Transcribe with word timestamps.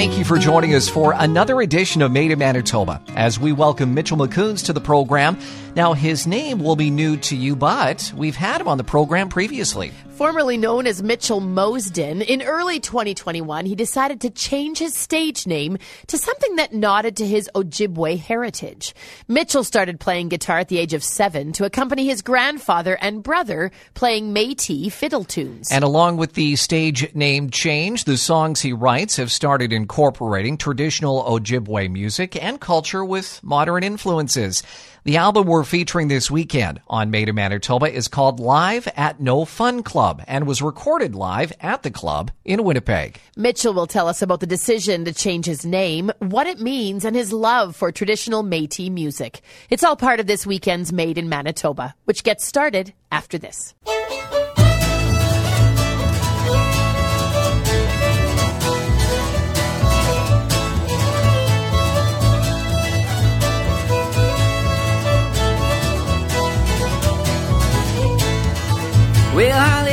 Thank 0.00 0.16
you 0.16 0.24
for 0.24 0.38
joining 0.38 0.74
us 0.74 0.88
for 0.88 1.12
another 1.14 1.60
edition 1.60 2.00
of 2.00 2.10
Made 2.10 2.30
in 2.30 2.38
Manitoba 2.38 3.02
as 3.16 3.38
we 3.38 3.52
welcome 3.52 3.92
Mitchell 3.92 4.16
Makoons 4.16 4.64
to 4.64 4.72
the 4.72 4.80
program. 4.80 5.38
Now, 5.76 5.92
his 5.92 6.26
name 6.26 6.60
will 6.60 6.74
be 6.74 6.88
new 6.88 7.18
to 7.18 7.36
you, 7.36 7.54
but 7.54 8.10
we've 8.16 8.34
had 8.34 8.62
him 8.62 8.68
on 8.68 8.78
the 8.78 8.82
program 8.82 9.28
previously. 9.28 9.92
Formerly 10.20 10.58
known 10.58 10.86
as 10.86 11.02
Mitchell 11.02 11.40
Mosden, 11.40 12.20
in 12.20 12.42
early 12.42 12.78
2021, 12.78 13.64
he 13.64 13.74
decided 13.74 14.20
to 14.20 14.28
change 14.28 14.76
his 14.76 14.94
stage 14.94 15.46
name 15.46 15.78
to 16.08 16.18
something 16.18 16.56
that 16.56 16.74
nodded 16.74 17.16
to 17.16 17.26
his 17.26 17.48
Ojibwe 17.54 18.18
heritage. 18.18 18.94
Mitchell 19.28 19.64
started 19.64 19.98
playing 19.98 20.28
guitar 20.28 20.58
at 20.58 20.68
the 20.68 20.76
age 20.76 20.92
of 20.92 21.02
seven 21.02 21.52
to 21.52 21.64
accompany 21.64 22.04
his 22.04 22.20
grandfather 22.20 22.98
and 23.00 23.22
brother 23.22 23.70
playing 23.94 24.34
Métis 24.34 24.92
fiddle 24.92 25.24
tunes. 25.24 25.72
And 25.72 25.84
along 25.84 26.18
with 26.18 26.34
the 26.34 26.54
stage 26.56 27.14
name 27.14 27.48
change, 27.48 28.04
the 28.04 28.18
songs 28.18 28.60
he 28.60 28.74
writes 28.74 29.16
have 29.16 29.32
started 29.32 29.72
incorporating 29.72 30.58
traditional 30.58 31.24
Ojibwe 31.24 31.90
music 31.90 32.36
and 32.44 32.60
culture 32.60 33.02
with 33.02 33.42
modern 33.42 33.82
influences. 33.82 34.62
The 35.04 35.16
album 35.16 35.46
we're 35.46 35.64
featuring 35.64 36.08
this 36.08 36.30
weekend 36.30 36.82
on 36.86 37.10
Made 37.10 37.30
in 37.30 37.34
Manitoba 37.34 37.90
is 37.90 38.06
called 38.06 38.38
Live 38.38 38.86
at 38.96 39.18
No 39.18 39.46
Fun 39.46 39.82
Club 39.82 40.09
and 40.26 40.46
was 40.46 40.62
recorded 40.62 41.14
live 41.14 41.52
at 41.60 41.82
the 41.82 41.90
club 41.90 42.30
in 42.44 42.64
Winnipeg. 42.64 43.20
Mitchell 43.36 43.74
will 43.74 43.86
tell 43.86 44.08
us 44.08 44.22
about 44.22 44.40
the 44.40 44.46
decision 44.46 45.04
to 45.04 45.12
change 45.12 45.46
his 45.46 45.64
name, 45.64 46.10
what 46.18 46.46
it 46.46 46.60
means, 46.60 47.04
and 47.04 47.14
his 47.14 47.32
love 47.32 47.76
for 47.76 47.92
traditional 47.92 48.42
Métis 48.42 48.90
music. 48.90 49.42
It's 49.68 49.84
all 49.84 49.96
part 49.96 50.20
of 50.20 50.26
this 50.26 50.46
weekend's 50.46 50.92
Made 50.92 51.18
in 51.18 51.28
Manitoba, 51.28 51.94
which 52.04 52.24
gets 52.24 52.44
started 52.44 52.92
after 53.12 53.38
this. 53.38 53.74
Well, 69.32 69.56
I 69.56 69.89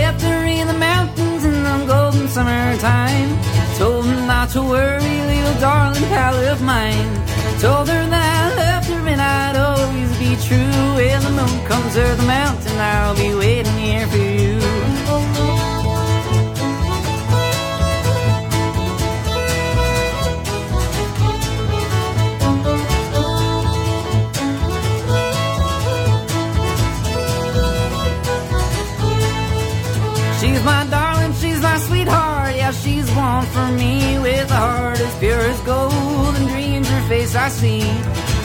not 4.47 4.53
to 4.53 4.61
worry, 4.61 4.99
little 5.01 5.59
darling 5.59 6.03
pal 6.03 6.35
of 6.35 6.61
mine. 6.61 7.15
Told 7.59 7.87
her 7.89 8.09
that 8.09 8.53
I 8.53 8.55
loved 8.55 8.87
her 8.87 9.07
and 9.07 9.21
I'd 9.21 9.55
always 9.55 10.17
be 10.17 10.35
true. 10.47 10.95
When 10.95 11.21
the 11.23 11.31
moon 11.31 11.65
comes 11.65 11.97
over 11.97 12.15
the 12.15 12.23
mountain, 12.23 12.77
I'll 12.77 13.15
be 13.15 13.33
waiting 13.33 13.77
here 13.77 14.07
for 14.07 14.17
you. 14.17 14.26
I 37.37 37.49
see. 37.49 37.81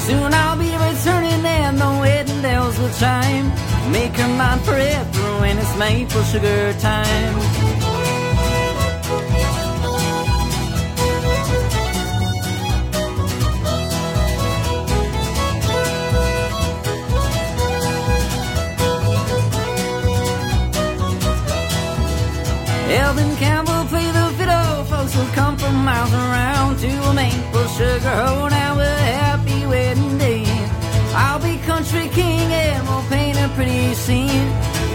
Soon 0.07 0.35
I'll 0.35 0.59
be 0.59 0.71
returning 0.71 1.45
and 1.47 1.79
the 1.79 1.91
wedding 2.01 2.43
bells 2.43 2.79
will 2.79 2.93
chime. 3.01 3.49
Make 3.91 4.15
her 4.17 4.29
mine 4.29 4.61
forever 4.61 5.41
when 5.41 5.59
it's 5.59 5.77
maple 5.79 6.23
sugar 6.25 6.73
time. 6.75 7.35
Elvin 22.93 23.37
Campbell 23.37 23.72
will 25.17 25.33
come 25.35 25.57
from 25.57 25.85
miles 25.85 26.13
around 26.13 26.79
to 26.79 26.89
a 26.89 27.15
maple 27.15 27.67
sugar 27.69 28.15
hole. 28.23 28.49
Now 28.49 28.79
a 28.79 28.95
happy 29.21 29.67
wedding 29.67 30.19
day. 30.19 30.45
I'll 31.15 31.39
be 31.39 31.57
country 31.59 32.09
king 32.09 32.51
and 32.53 32.87
we'll 32.89 33.05
paint 33.09 33.37
a 33.39 33.49
pretty 33.55 33.95
scene. 33.95 34.49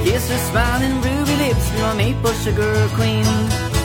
Kiss 0.03 0.29
her 0.29 0.38
smiling 0.50 0.95
ruby 1.01 1.35
lips, 1.44 1.66
a 1.81 1.95
maple 1.95 2.33
sugar 2.33 2.88
queen. 2.95 3.76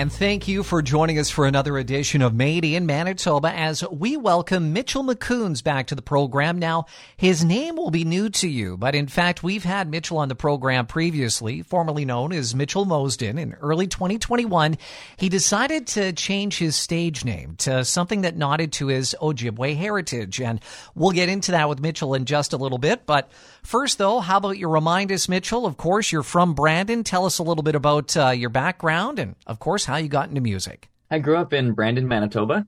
And 0.00 0.10
thank 0.10 0.48
you 0.48 0.62
for 0.62 0.80
joining 0.80 1.18
us 1.18 1.28
for 1.28 1.44
another 1.44 1.76
edition 1.76 2.22
of 2.22 2.32
Made 2.32 2.64
in 2.64 2.86
Manitoba 2.86 3.52
as 3.52 3.86
we 3.90 4.16
welcome 4.16 4.72
Mitchell 4.72 5.04
Makoons 5.04 5.62
back 5.62 5.88
to 5.88 5.94
the 5.94 6.00
program. 6.00 6.58
Now, 6.58 6.86
his 7.18 7.44
name 7.44 7.76
will 7.76 7.90
be 7.90 8.04
new 8.04 8.30
to 8.30 8.48
you, 8.48 8.78
but 8.78 8.94
in 8.94 9.08
fact, 9.08 9.42
we've 9.42 9.62
had 9.62 9.90
Mitchell 9.90 10.16
on 10.16 10.30
the 10.30 10.34
program 10.34 10.86
previously, 10.86 11.60
formerly 11.60 12.06
known 12.06 12.32
as 12.32 12.54
Mitchell 12.54 12.86
Mosden. 12.86 13.36
In 13.36 13.52
early 13.60 13.86
2021, 13.86 14.78
he 15.18 15.28
decided 15.28 15.86
to 15.88 16.14
change 16.14 16.56
his 16.56 16.76
stage 16.76 17.22
name 17.22 17.56
to 17.56 17.84
something 17.84 18.22
that 18.22 18.38
nodded 18.38 18.72
to 18.72 18.86
his 18.86 19.14
Ojibwe 19.20 19.76
heritage. 19.76 20.40
And 20.40 20.60
we'll 20.94 21.10
get 21.10 21.28
into 21.28 21.52
that 21.52 21.68
with 21.68 21.78
Mitchell 21.78 22.14
in 22.14 22.24
just 22.24 22.54
a 22.54 22.56
little 22.56 22.78
bit. 22.78 23.04
But 23.04 23.30
first, 23.62 23.98
though, 23.98 24.20
how 24.20 24.38
about 24.38 24.58
you 24.58 24.68
remind 24.68 25.12
us, 25.12 25.28
Mitchell? 25.28 25.66
Of 25.66 25.76
course, 25.76 26.12
you're 26.12 26.22
from 26.22 26.54
Brandon. 26.54 27.04
Tell 27.04 27.26
us 27.26 27.38
a 27.38 27.42
little 27.42 27.62
bit 27.62 27.74
about 27.74 28.16
uh, 28.16 28.30
your 28.30 28.50
background 28.50 29.18
and, 29.18 29.36
of 29.46 29.58
course, 29.58 29.84
how 29.84 29.96
you 29.96 30.08
got 30.08 30.28
into 30.28 30.40
music. 30.40 30.88
I 31.10 31.18
grew 31.18 31.36
up 31.36 31.52
in 31.52 31.72
Brandon, 31.72 32.06
Manitoba, 32.06 32.66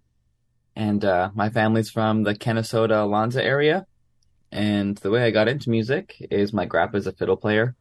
and 0.75 1.05
uh, 1.05 1.31
my 1.35 1.51
family's 1.51 1.91
from 1.91 2.25
the 2.25 2.35
Kennesoda 2.35 3.05
Alonza 3.05 3.43
area. 3.43 3.87
And 4.51 4.97
the 4.99 5.11
way 5.11 5.25
I 5.25 5.31
got 5.31 5.49
into 5.49 5.71
music 5.71 6.17
is 6.31 6.53
my 6.53 6.67
grandpa's 6.67 7.07
a 7.07 7.13
fiddle 7.13 7.37
player. 7.37 7.75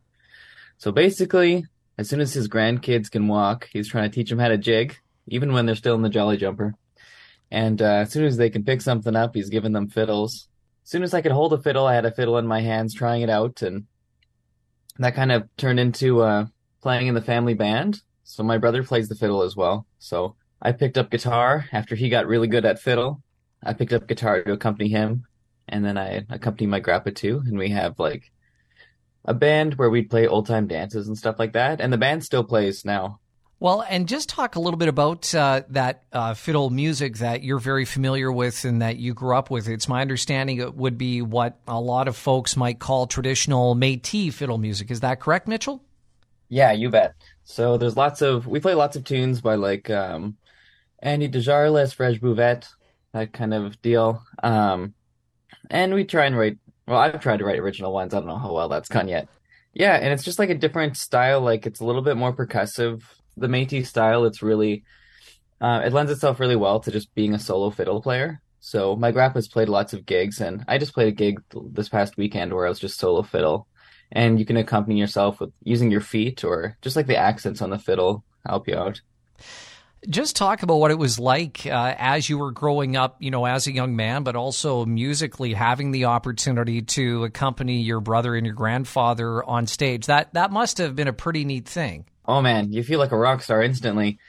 So 0.78 0.92
basically, 0.92 1.66
as 1.98 2.10
soon 2.10 2.22
as 2.22 2.34
his 2.34 2.48
grandkids 2.48 3.12
can 3.12 3.28
walk, 3.28 3.70
he's 3.72 3.90
trying 3.90 4.10
to 4.10 4.16
teach 4.16 4.30
them 4.30 4.40
how 4.40 4.48
to 4.48 4.58
jig, 4.58 4.98
even 5.28 5.52
when 5.52 5.66
they're 5.66 5.76
still 5.76 5.96
in 5.96 6.02
the 6.02 6.10
Jolly 6.10 6.38
Jumper. 6.38 6.76
And 7.52 7.82
uh, 7.82 8.04
as 8.04 8.12
soon 8.12 8.24
as 8.24 8.38
they 8.38 8.50
can 8.50 8.64
pick 8.64 8.82
something 8.82 9.16
up, 9.16 9.36
he's 9.36 9.50
giving 9.50 9.74
them 9.74 9.90
fiddles. 9.90 10.48
As 10.92 10.94
soon 10.94 11.04
as 11.04 11.14
I 11.14 11.22
could 11.22 11.32
hold 11.32 11.54
a 11.54 11.58
fiddle, 11.58 11.88
I 11.88 11.96
had 11.96 12.04
a 12.04 12.12
fiddle 12.12 12.38
in 12.38 12.46
my 12.46 12.60
hands, 12.60 12.94
trying 12.94 13.22
it 13.22 13.30
out, 13.30 13.62
and 13.62 13.86
that 15.00 15.16
kind 15.16 15.32
of 15.32 15.48
turned 15.56 15.80
into 15.80 16.20
uh, 16.20 16.48
playing 16.82 17.08
in 17.08 17.14
the 17.14 17.22
family 17.22 17.54
band. 17.54 18.02
So 18.26 18.44
my 18.44 18.58
brother 18.58 18.84
plays 18.84 19.08
the 19.08 19.16
fiddle 19.16 19.42
as 19.44 19.56
well. 19.56 19.88
So 20.00 20.36
I 20.62 20.74
picked 20.74 20.98
up 20.98 21.10
guitar 21.10 21.66
after 21.72 21.96
he 21.96 22.10
got 22.10 22.28
really 22.28 22.50
good 22.50 22.66
at 22.66 22.82
fiddle. 22.82 23.24
I 23.64 23.72
picked 23.72 23.94
up 23.94 24.06
guitar 24.06 24.44
to 24.44 24.52
accompany 24.52 24.90
him, 24.90 25.24
and 25.70 25.86
then 25.86 25.98
I 25.98 26.26
accompany 26.30 26.68
my 26.68 26.82
grandpa 26.82 27.12
too. 27.16 27.42
And 27.46 27.58
we 27.58 27.70
have 27.70 27.98
like 27.98 28.30
a 29.24 29.34
band 29.34 29.76
where 29.76 29.90
we'd 29.90 30.10
play 30.10 30.28
old 30.28 30.46
time 30.46 30.68
dances 30.68 31.08
and 31.08 31.18
stuff 31.18 31.40
like 31.40 31.54
that, 31.54 31.80
and 31.80 31.94
the 31.94 31.98
band 31.98 32.26
still 32.26 32.44
plays 32.44 32.84
now. 32.84 33.21
Well, 33.62 33.86
and 33.88 34.08
just 34.08 34.28
talk 34.28 34.56
a 34.56 34.60
little 34.60 34.80
bit 34.80 34.88
about 34.88 35.36
uh, 35.36 35.62
that 35.70 36.02
uh, 36.12 36.34
fiddle 36.34 36.72
music 36.72 37.20
that 37.20 37.44
you're 37.44 37.60
very 37.60 37.86
familiar 37.86 38.32
with 38.32 38.66
and 38.66 38.82
that 38.82 38.98
you 38.98 39.14
grew 39.14 39.36
up 39.36 39.52
with. 39.52 39.70
It's 39.70 39.88
my 39.88 40.02
understanding 40.02 40.58
it 40.58 40.74
would 40.74 40.98
be 40.98 41.22
what 41.22 41.60
a 41.68 41.80
lot 41.80 42.08
of 42.08 42.18
folks 42.18 42.58
might 42.58 42.80
call 42.80 43.06
traditional 43.06 43.76
Métis 43.76 44.34
fiddle 44.34 44.58
music. 44.58 44.90
Is 44.90 45.02
that 45.02 45.20
correct, 45.20 45.48
Mitchell? 45.48 45.84
Yeah, 46.50 46.72
you 46.72 46.90
bet. 46.90 47.14
So 47.44 47.78
there's 47.78 47.96
lots 47.96 48.24
of 48.24 48.48
we 48.48 48.60
play 48.60 48.74
lots 48.74 48.96
of 48.96 49.04
tunes 49.04 49.42
by 49.42 49.54
like 49.54 49.92
um, 49.92 50.38
Andy 50.98 51.30
Desjarlais, 51.30 51.94
Fred 51.94 52.20
Bouvet, 52.20 52.68
that 53.14 53.32
kind 53.32 53.54
of 53.54 53.80
deal. 53.84 54.24
Um, 54.42 54.96
and 55.70 55.94
we 55.94 56.04
try 56.04 56.26
and 56.26 56.36
write. 56.36 56.58
Well, 56.88 56.98
I've 56.98 57.22
tried 57.22 57.38
to 57.38 57.46
write 57.46 57.60
original 57.60 57.94
ones. 57.94 58.16
I 58.16 58.18
don't 58.18 58.28
know 58.28 58.40
how 58.40 58.54
well 58.54 58.70
that's 58.70 58.90
gone 58.90 59.08
yet. 59.08 59.28
Yeah, 59.72 59.94
and 59.98 60.12
it's 60.12 60.24
just 60.24 60.40
like 60.40 60.50
a 60.50 60.56
different 60.56 60.98
style. 60.98 61.42
Like 61.42 61.68
it's 61.68 61.80
a 61.80 61.86
little 61.86 62.02
bit 62.02 62.18
more 62.18 62.36
percussive 62.36 63.04
the 63.38 63.48
Métis 63.48 63.88
style, 63.88 64.26
it's 64.26 64.42
really 64.42 64.84
uh, 65.62 65.82
it 65.86 65.94
lends 65.94 66.12
itself 66.12 66.40
really 66.40 66.56
well 66.56 66.80
to 66.80 66.92
just 66.92 67.14
being 67.14 67.34
a 67.34 67.40
solo 67.40 67.70
fiddle 67.70 68.02
player. 68.02 68.42
So 68.60 68.96
my 68.96 69.12
grandpa's 69.12 69.48
played 69.48 69.70
lots 69.70 69.94
of 69.94 70.06
gigs, 70.06 70.42
and 70.42 70.66
I 70.68 70.78
just 70.78 70.94
played 70.94 71.08
a 71.08 71.12
gig 71.12 71.42
this 71.72 71.90
past 71.90 72.18
weekend 72.18 72.54
where 72.54 72.66
I 72.66 72.70
was 72.70 72.80
just 72.80 73.00
solo 73.00 73.22
fiddle, 73.22 73.68
and 74.12 74.40
you 74.40 74.46
can 74.46 74.58
accompany 74.58 75.00
yourself 75.00 75.40
with 75.40 75.52
using 75.64 75.92
your 75.92 76.02
feet 76.02 76.44
or 76.44 76.78
just 76.82 76.96
like 76.96 77.08
the 77.08 77.18
accents 77.18 77.62
on 77.62 77.70
the 77.70 77.80
fiddle 77.80 78.24
help 78.46 78.68
you 78.68 78.76
out. 78.76 79.02
Just 80.10 80.36
talk 80.36 80.64
about 80.64 80.78
what 80.78 80.90
it 80.90 80.98
was 80.98 81.20
like 81.20 81.68
uh, 81.68 81.94
as 81.96 82.28
you 82.28 82.40
were 82.40 82.52
growing 82.52 82.96
up, 82.96 83.18
you 83.20 83.30
know, 83.30 83.46
as 83.46 83.68
a 83.68 83.72
young 83.72 83.96
man, 83.96 84.24
but 84.24 84.36
also 84.36 84.84
musically 84.84 85.54
having 85.54 85.92
the 85.92 86.06
opportunity 86.06 86.82
to 86.82 87.24
accompany 87.24 87.82
your 87.82 88.00
brother 88.00 88.36
and 88.36 88.44
your 88.44 88.56
grandfather 88.56 89.44
on 89.44 89.68
stage. 89.68 90.08
That 90.08 90.34
that 90.34 90.52
must 90.52 90.80
have 90.80 90.96
been 90.96 91.08
a 91.08 91.14
pretty 91.14 91.46
neat 91.46 91.68
thing 91.68 92.06
oh 92.32 92.42
man, 92.42 92.72
you 92.72 92.84
feel 92.84 93.00
like 93.00 93.12
a 93.12 93.18
rock 93.18 93.42
star 93.42 93.62
instantly. 93.62 94.20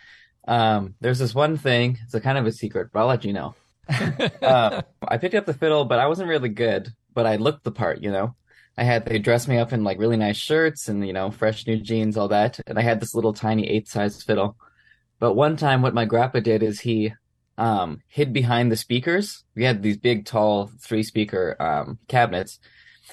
Um, 0.46 0.94
there's 1.00 1.20
this 1.20 1.34
one 1.34 1.56
thing, 1.56 1.98
it's 2.04 2.14
a 2.14 2.20
kind 2.20 2.36
of 2.36 2.46
a 2.46 2.52
secret, 2.52 2.88
but 2.92 3.00
I'll 3.00 3.06
let 3.06 3.24
you 3.24 3.32
know. 3.32 3.54
uh, 4.42 4.82
I 5.06 5.18
picked 5.18 5.34
up 5.34 5.46
the 5.46 5.54
fiddle, 5.54 5.84
but 5.84 6.00
I 6.00 6.08
wasn't 6.08 6.28
really 6.28 6.48
good, 6.48 6.92
but 7.14 7.26
I 7.26 7.36
looked 7.36 7.62
the 7.62 7.70
part, 7.70 8.02
you 8.02 8.10
know. 8.10 8.34
I 8.76 8.84
had, 8.84 9.04
they 9.04 9.18
dressed 9.18 9.48
me 9.48 9.58
up 9.58 9.72
in 9.72 9.84
like 9.84 9.98
really 9.98 10.16
nice 10.16 10.36
shirts 10.36 10.88
and, 10.88 11.06
you 11.06 11.12
know, 11.12 11.30
fresh 11.30 11.66
new 11.66 11.76
jeans, 11.76 12.16
all 12.16 12.28
that. 12.28 12.58
And 12.66 12.78
I 12.78 12.82
had 12.82 13.00
this 13.00 13.14
little 13.14 13.34
tiny 13.34 13.68
eight 13.68 13.86
size 13.86 14.22
fiddle. 14.22 14.56
But 15.20 15.34
one 15.34 15.56
time 15.56 15.82
what 15.82 15.94
my 15.94 16.06
grandpa 16.06 16.40
did 16.40 16.62
is 16.62 16.80
he, 16.80 17.12
um, 17.58 18.00
hid 18.08 18.32
behind 18.32 18.72
the 18.72 18.76
speakers. 18.76 19.44
We 19.54 19.64
had 19.64 19.82
these 19.82 19.98
big, 19.98 20.24
tall, 20.24 20.70
three 20.80 21.02
speaker, 21.02 21.54
um, 21.60 21.98
cabinets. 22.08 22.58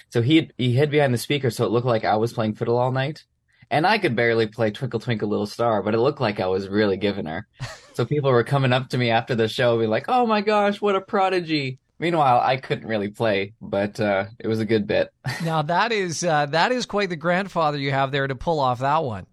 So 0.10 0.22
he, 0.22 0.50
he 0.58 0.74
hid 0.74 0.90
behind 0.90 1.14
the 1.14 1.20
speaker 1.20 1.52
so 1.52 1.66
it 1.66 1.72
looked 1.72 1.86
like 1.86 2.06
I 2.06 2.16
was 2.16 2.34
playing 2.34 2.56
fiddle 2.56 2.78
all 2.78 2.92
night. 2.92 3.26
And 3.72 3.86
I 3.86 4.00
could 4.00 4.16
barely 4.16 4.48
play 4.48 4.72
Twinkle 4.72 5.00
Twinkle 5.00 5.30
Little 5.30 5.46
Star, 5.46 5.84
but 5.84 5.94
it 5.94 6.00
looked 6.00 6.22
like 6.22 6.40
I 6.40 6.48
was 6.48 6.68
really 6.68 6.98
giving 6.98 7.26
her. 7.26 7.48
so 7.94 8.06
people 8.06 8.32
were 8.32 8.44
coming 8.44 8.74
up 8.74 8.90
to 8.90 8.98
me 8.98 9.12
after 9.12 9.36
the 9.36 9.48
show, 9.48 9.78
be 9.80 9.88
like, 9.88 10.06
"Oh 10.08 10.26
my 10.26 10.42
gosh, 10.42 10.82
what 10.82 10.96
a 10.96 11.02
prodigy!" 11.02 11.80
Meanwhile, 12.00 12.42
I 12.42 12.58
couldn't 12.58 12.88
really 12.88 13.10
play, 13.10 13.54
but 13.62 14.00
uh, 14.00 14.26
it 14.40 14.48
was 14.48 14.60
a 14.60 14.66
good 14.66 14.88
bit. 14.88 15.14
now 15.44 15.62
that 15.64 15.92
is 15.92 16.24
uh, 16.24 16.48
that 16.48 16.72
is 16.72 16.86
quite 16.86 17.10
the 17.10 17.16
grandfather 17.16 17.78
you 17.78 17.92
have 17.92 18.12
there 18.12 18.28
to 18.28 18.36
pull 18.36 18.60
off 18.60 18.80
that 18.80 19.04
one. 19.04 19.28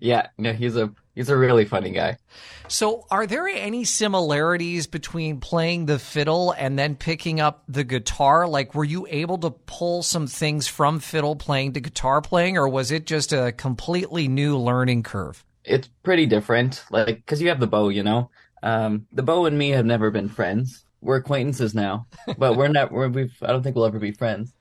Yeah, 0.00 0.28
no, 0.36 0.52
he's 0.52 0.76
a 0.76 0.92
he's 1.14 1.28
a 1.28 1.36
really 1.36 1.64
funny 1.64 1.90
guy. 1.90 2.18
So, 2.66 3.06
are 3.10 3.26
there 3.26 3.46
any 3.46 3.84
similarities 3.84 4.86
between 4.86 5.40
playing 5.40 5.86
the 5.86 5.98
fiddle 5.98 6.52
and 6.52 6.78
then 6.78 6.96
picking 6.96 7.40
up 7.40 7.64
the 7.68 7.84
guitar? 7.84 8.48
Like, 8.48 8.74
were 8.74 8.84
you 8.84 9.06
able 9.10 9.38
to 9.38 9.50
pull 9.50 10.02
some 10.02 10.26
things 10.26 10.66
from 10.66 10.98
fiddle 10.98 11.36
playing 11.36 11.74
to 11.74 11.80
guitar 11.80 12.22
playing, 12.22 12.56
or 12.56 12.68
was 12.68 12.90
it 12.90 13.06
just 13.06 13.32
a 13.32 13.52
completely 13.52 14.28
new 14.28 14.56
learning 14.56 15.02
curve? 15.02 15.44
It's 15.64 15.88
pretty 16.02 16.26
different, 16.26 16.84
like, 16.90 17.16
because 17.16 17.40
you 17.40 17.48
have 17.48 17.60
the 17.60 17.66
bow, 17.66 17.90
you 17.90 18.02
know? 18.02 18.30
Um, 18.62 19.06
the 19.12 19.22
bow 19.22 19.44
and 19.44 19.58
me 19.58 19.70
have 19.70 19.86
never 19.86 20.10
been 20.10 20.28
friends. 20.28 20.84
We're 21.02 21.16
acquaintances 21.16 21.74
now, 21.74 22.06
but 22.38 22.56
we're 22.56 22.68
not, 22.68 22.90
we're, 22.90 23.08
we've, 23.08 23.36
I 23.42 23.48
don't 23.48 23.62
think 23.62 23.76
we'll 23.76 23.84
ever 23.84 23.98
be 23.98 24.12
friends. 24.12 24.54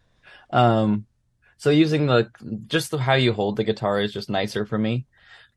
Um, 0.49 1.06
so 1.57 1.69
using 1.69 2.07
the, 2.07 2.29
just 2.67 2.91
the, 2.91 2.97
how 2.97 3.13
you 3.13 3.31
hold 3.31 3.56
the 3.56 3.63
guitar 3.63 4.01
is 4.01 4.11
just 4.11 4.29
nicer 4.29 4.65
for 4.65 4.77
me. 4.77 5.06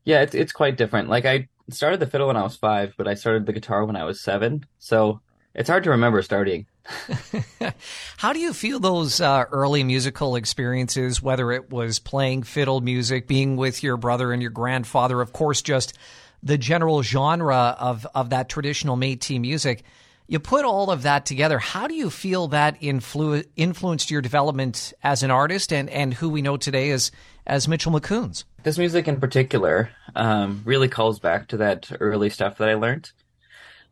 Yeah, 0.07 0.21
it's, 0.21 0.33
it's 0.33 0.53
quite 0.53 0.77
different. 0.77 1.09
Like, 1.09 1.25
I, 1.25 1.49
started 1.69 1.99
the 1.99 2.07
fiddle 2.07 2.27
when 2.27 2.37
I 2.37 2.43
was 2.43 2.55
five, 2.55 2.93
but 2.95 3.09
I 3.09 3.15
started 3.15 3.45
the 3.45 3.51
guitar 3.51 3.83
when 3.83 3.97
I 3.97 4.05
was 4.05 4.21
seven. 4.21 4.65
So 4.79 5.19
it's 5.53 5.69
hard 5.69 5.83
to 5.83 5.89
remember 5.89 6.21
starting. 6.21 6.65
How 8.15 8.31
do 8.31 8.39
you 8.39 8.53
feel 8.53 8.79
those 8.79 9.19
uh, 9.19 9.43
early 9.51 9.83
musical 9.83 10.37
experiences, 10.37 11.21
whether 11.21 11.51
it 11.51 11.71
was 11.71 11.99
playing 11.99 12.43
fiddle 12.43 12.79
music, 12.79 13.27
being 13.27 13.57
with 13.57 13.83
your 13.83 13.97
brother 13.97 14.31
and 14.31 14.41
your 14.41 14.49
grandfather, 14.49 15.19
of 15.19 15.33
course, 15.33 15.61
just 15.61 15.97
the 16.41 16.57
general 16.57 17.03
genre 17.03 17.75
of, 17.77 18.07
of 18.15 18.29
that 18.29 18.47
traditional 18.47 18.95
Métis 18.95 19.41
music? 19.41 19.83
You 20.29 20.39
put 20.39 20.65
all 20.65 20.91
of 20.91 21.03
that 21.03 21.25
together. 21.25 21.57
How 21.57 21.87
do 21.87 21.95
you 21.95 22.09
feel 22.09 22.49
that 22.49 22.81
influ- 22.81 23.45
influenced 23.55 24.11
your 24.11 24.21
development 24.21 24.93
as 25.01 25.23
an 25.23 25.31
artist 25.31 25.71
and, 25.71 25.89
and 25.89 26.13
who 26.13 26.27
we 26.27 26.41
know 26.41 26.57
today 26.57 26.91
as, 26.91 27.11
as 27.45 27.69
Mitchell 27.69 27.93
Makoons? 27.93 28.43
This 28.61 28.77
music 28.77 29.07
in 29.07 29.21
particular 29.21 29.89
um, 30.15 30.63
really 30.65 30.89
calls 30.89 31.19
back 31.19 31.47
to 31.49 31.57
that 31.57 31.89
early 32.01 32.29
stuff 32.29 32.57
that 32.57 32.67
I 32.67 32.73
learned. 32.73 33.09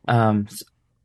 Um, 0.10 0.50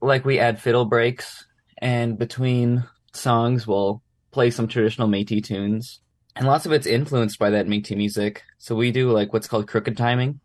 like 0.00 0.24
we 0.24 0.40
add 0.40 0.60
fiddle 0.60 0.84
breaks, 0.84 1.44
and 1.78 2.18
between 2.18 2.84
songs, 3.12 3.68
we'll 3.68 4.02
play 4.32 4.50
some 4.50 4.66
traditional 4.66 5.08
Métis 5.08 5.44
tunes. 5.44 6.00
And 6.34 6.46
lots 6.46 6.66
of 6.66 6.72
it's 6.72 6.86
influenced 6.86 7.38
by 7.38 7.50
that 7.50 7.68
Métis 7.68 7.96
music. 7.96 8.42
So 8.58 8.74
we 8.74 8.90
do 8.90 9.12
like 9.12 9.32
what's 9.32 9.46
called 9.46 9.68
crooked 9.68 9.96
timing. 9.96 10.40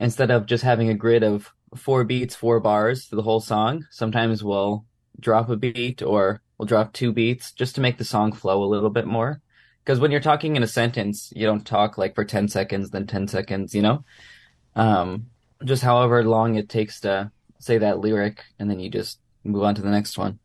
Instead 0.00 0.32
of 0.32 0.46
just 0.46 0.64
having 0.64 0.88
a 0.88 0.94
grid 0.94 1.22
of 1.22 1.52
four 1.76 2.04
beats, 2.04 2.34
four 2.34 2.60
bars 2.60 3.04
for 3.04 3.16
the 3.16 3.22
whole 3.22 3.40
song, 3.40 3.86
sometimes 3.90 4.42
we'll 4.42 4.84
drop 5.20 5.48
a 5.48 5.56
beat 5.56 6.02
or 6.02 6.40
we'll 6.58 6.66
drop 6.66 6.92
two 6.92 7.12
beats 7.12 7.52
just 7.52 7.74
to 7.74 7.80
make 7.80 7.98
the 7.98 8.04
song 8.04 8.32
flow 8.32 8.62
a 8.62 8.66
little 8.66 8.90
bit 8.90 9.06
more. 9.06 9.40
Because 9.84 10.00
when 10.00 10.10
you're 10.10 10.20
talking 10.20 10.56
in 10.56 10.62
a 10.62 10.68
sentence, 10.68 11.32
you 11.36 11.46
don't 11.46 11.66
talk 11.66 11.98
like 11.98 12.14
for 12.14 12.24
10 12.24 12.48
seconds, 12.48 12.90
then 12.90 13.06
10 13.06 13.28
seconds, 13.28 13.74
you 13.74 13.82
know? 13.82 14.04
Um, 14.74 15.26
just 15.64 15.82
however 15.82 16.24
long 16.24 16.56
it 16.56 16.68
takes 16.68 17.00
to 17.00 17.30
say 17.58 17.78
that 17.78 17.98
lyric, 17.98 18.42
and 18.58 18.70
then 18.70 18.80
you 18.80 18.90
just 18.90 19.18
move 19.44 19.62
on 19.62 19.74
to 19.74 19.82
the 19.82 19.90
next 19.90 20.16
one. 20.18 20.38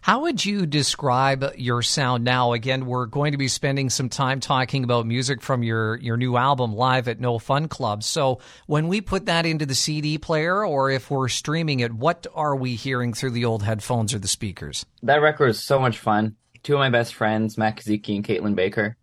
How 0.00 0.22
would 0.22 0.44
you 0.44 0.66
describe 0.66 1.52
your 1.56 1.82
sound 1.82 2.24
now? 2.24 2.52
Again, 2.52 2.86
we're 2.86 3.06
going 3.06 3.32
to 3.32 3.38
be 3.38 3.48
spending 3.48 3.90
some 3.90 4.08
time 4.08 4.40
talking 4.40 4.84
about 4.84 5.06
music 5.06 5.42
from 5.42 5.62
your, 5.62 5.96
your 5.96 6.16
new 6.16 6.36
album 6.36 6.74
live 6.74 7.08
at 7.08 7.20
No 7.20 7.38
Fun 7.38 7.68
Club. 7.68 8.02
So 8.02 8.40
when 8.66 8.88
we 8.88 9.00
put 9.00 9.26
that 9.26 9.46
into 9.46 9.66
the 9.66 9.74
CD 9.74 10.18
player 10.18 10.64
or 10.64 10.90
if 10.90 11.10
we're 11.10 11.28
streaming 11.28 11.80
it, 11.80 11.92
what 11.92 12.26
are 12.34 12.56
we 12.56 12.74
hearing 12.74 13.12
through 13.12 13.30
the 13.30 13.44
old 13.44 13.62
headphones 13.62 14.14
or 14.14 14.18
the 14.18 14.28
speakers? 14.28 14.86
That 15.02 15.22
record 15.22 15.48
is 15.48 15.62
so 15.62 15.78
much 15.78 15.98
fun 15.98 16.36
two 16.62 16.74
of 16.74 16.78
my 16.78 16.90
best 16.90 17.14
friends, 17.14 17.58
Matt 17.58 17.76
Kaziki 17.76 18.16
and 18.16 18.24
Caitlin 18.24 18.54
Baker. 18.54 18.96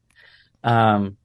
Um, 0.63 1.17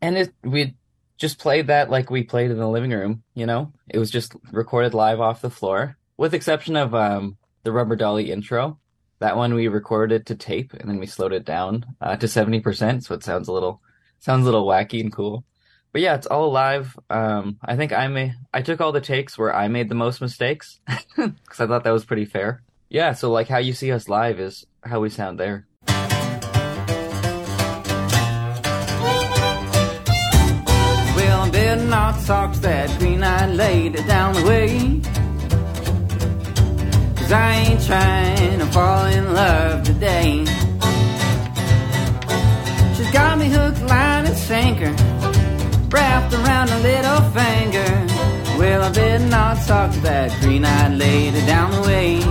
and 0.00 0.18
it, 0.18 0.34
we 0.42 0.74
just 1.16 1.38
played 1.38 1.68
that 1.68 1.90
like 1.90 2.10
we 2.10 2.22
played 2.22 2.50
in 2.50 2.58
the 2.58 2.68
living 2.68 2.90
room, 2.90 3.22
you 3.34 3.46
know? 3.46 3.72
It 3.88 3.98
was 3.98 4.10
just 4.10 4.34
recorded 4.52 4.94
live 4.94 5.20
off 5.20 5.40
the 5.40 5.50
floor, 5.50 5.96
with 6.16 6.34
exception 6.34 6.76
of 6.76 6.94
um, 6.94 7.36
the 7.64 7.72
Rubber 7.72 7.96
Dolly 7.96 8.30
intro. 8.30 8.78
That 9.18 9.36
one 9.36 9.54
we 9.54 9.68
recorded 9.68 10.26
to 10.26 10.34
tape 10.34 10.72
and 10.74 10.88
then 10.88 10.98
we 10.98 11.06
slowed 11.06 11.32
it 11.32 11.44
down 11.44 11.86
uh, 12.00 12.16
to 12.16 12.26
70%, 12.26 13.02
so 13.02 13.14
it 13.14 13.24
sounds 13.24 13.48
a 13.48 13.52
little 13.52 13.80
sounds 14.20 14.42
a 14.42 14.44
little 14.44 14.66
wacky 14.66 15.00
and 15.00 15.12
cool. 15.12 15.44
But 15.92 16.02
yeah, 16.02 16.14
it's 16.14 16.26
all 16.26 16.50
live. 16.50 16.98
Um, 17.08 17.58
I 17.64 17.76
think 17.76 17.92
I 17.92 18.08
may 18.08 18.34
I 18.52 18.62
took 18.62 18.80
all 18.80 18.92
the 18.92 19.00
takes 19.00 19.38
where 19.38 19.54
I 19.54 19.68
made 19.68 19.88
the 19.88 19.94
most 19.94 20.20
mistakes 20.20 20.80
because 21.16 21.60
I 21.60 21.66
thought 21.66 21.84
that 21.84 21.90
was 21.92 22.04
pretty 22.04 22.24
fair. 22.24 22.62
Yeah, 22.88 23.12
so 23.12 23.30
like 23.30 23.48
how 23.48 23.58
you 23.58 23.72
see 23.72 23.92
us 23.92 24.08
live 24.08 24.38
is 24.40 24.66
how 24.82 25.00
we 25.00 25.08
sound 25.08 25.38
there. 25.38 25.66
Well, 31.16 31.50
I'm 31.54 31.88
not 31.88 32.20
socks 32.20 32.58
that 32.60 32.98
green-eyed 32.98 33.54
lady 33.54 34.02
down 34.04 34.34
the 34.34 34.44
way. 34.44 35.23
I 37.34 37.52
ain't 37.66 37.84
trying 37.84 38.58
to 38.60 38.66
fall 38.66 39.06
in 39.06 39.34
love 39.34 39.82
today. 39.82 40.44
She's 42.94 43.10
got 43.10 43.38
me 43.38 43.48
hook, 43.48 43.74
line, 43.90 44.26
and 44.26 44.36
sinker, 44.36 44.94
wrapped 45.90 46.32
around 46.32 46.68
a 46.70 46.78
little 46.78 47.22
finger. 47.38 47.90
Well, 48.56 48.84
I 48.84 48.92
bet 48.92 49.20
not 49.22 49.56
talk 49.66 49.92
to 49.94 50.00
that 50.00 50.30
green-eyed 50.42 50.92
lady 50.96 51.40
down 51.44 51.72
the 51.72 51.82
way. 51.82 52.22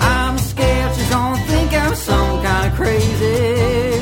I'm 0.00 0.36
scared 0.36 0.94
she's 0.94 1.08
gonna 1.08 1.42
think 1.46 1.72
I'm 1.72 1.94
some 1.94 2.42
kind 2.42 2.70
of 2.70 2.74
crazy. 2.74 3.98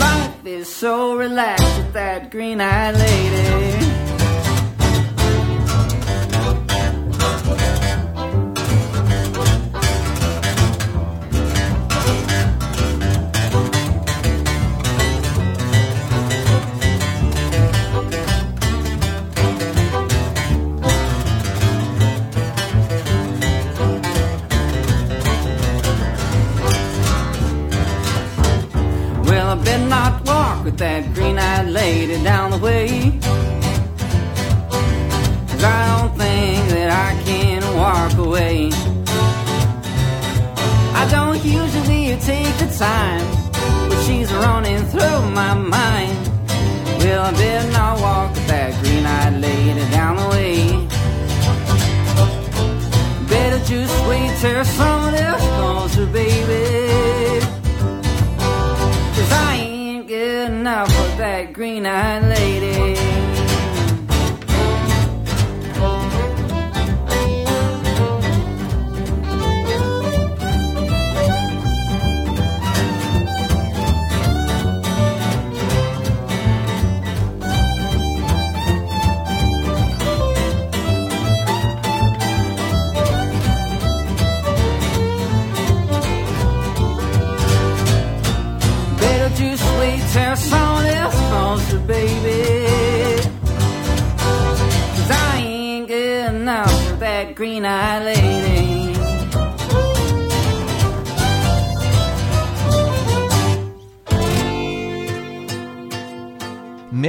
Life 0.00 0.46
is 0.46 0.74
so 0.74 1.16
relaxed 1.16 1.76
with 1.76 1.92
that 1.92 2.30
green 2.30 2.62
eyed 2.62 2.96
lady. 2.96 3.95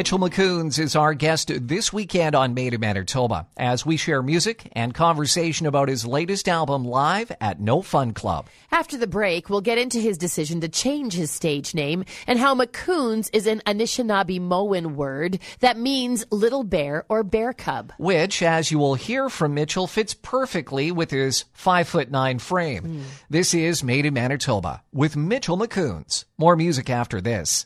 Mitchell 0.07 0.19
Makoons 0.19 0.79
is 0.79 0.95
our 0.95 1.13
guest 1.13 1.51
this 1.53 1.91
weekend 1.91 2.33
on 2.33 2.53
Made 2.53 2.73
in 2.73 2.79
Manitoba 2.79 3.45
as 3.57 3.85
we 3.85 3.97
share 3.97 4.23
music 4.23 4.71
and 4.71 4.93
conversation 4.93 5.65
about 5.65 5.89
his 5.89 6.07
latest 6.07 6.47
album 6.47 6.85
live 6.85 7.29
at 7.41 7.59
No 7.59 7.81
Fun 7.81 8.13
Club. 8.13 8.47
After 8.71 8.95
the 8.95 9.05
break, 9.05 9.49
we'll 9.49 9.59
get 9.59 9.77
into 9.77 9.99
his 9.99 10.17
decision 10.17 10.61
to 10.61 10.69
change 10.69 11.11
his 11.11 11.29
stage 11.29 11.75
name 11.75 12.05
and 12.25 12.39
how 12.39 12.55
Makoons 12.55 13.29
is 13.33 13.47
an 13.47 13.61
Anishinaabemowin 13.65 14.95
word 14.95 15.39
that 15.59 15.77
means 15.77 16.23
little 16.31 16.63
bear 16.63 17.03
or 17.09 17.25
bear 17.25 17.51
cub. 17.51 17.91
Which, 17.97 18.41
as 18.41 18.71
you 18.71 18.79
will 18.79 18.95
hear 18.95 19.27
from 19.27 19.55
Mitchell, 19.55 19.87
fits 19.87 20.13
perfectly 20.13 20.89
with 20.89 21.11
his 21.11 21.43
five 21.51 21.85
foot 21.89 22.09
nine 22.09 22.39
frame. 22.39 22.83
Hmm. 22.83 23.01
This 23.29 23.53
is 23.53 23.83
Made 23.83 24.05
in 24.05 24.13
Manitoba 24.13 24.83
with 24.93 25.17
Mitchell 25.17 25.57
Makoons. 25.57 26.23
More 26.37 26.55
music 26.55 26.89
after 26.89 27.19
this. 27.19 27.65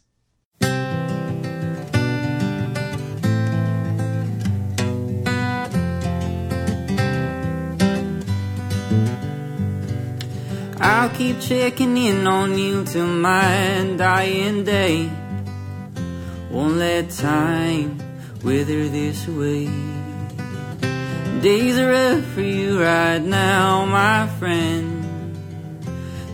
I'll 10.93 11.09
keep 11.09 11.39
checking 11.39 11.95
in 11.95 12.27
on 12.27 12.57
you 12.57 12.83
till 12.83 13.07
my 13.07 13.95
dying 13.95 14.65
day. 14.65 15.09
Won't 16.51 16.75
let 16.75 17.09
time 17.11 17.97
wither 18.43 18.89
this 18.89 19.25
away. 19.25 19.69
Days 21.41 21.79
are 21.79 21.91
rough 21.91 22.25
for 22.33 22.41
you 22.41 22.83
right 22.83 23.21
now, 23.21 23.85
my 23.85 24.27
friend. 24.37 24.87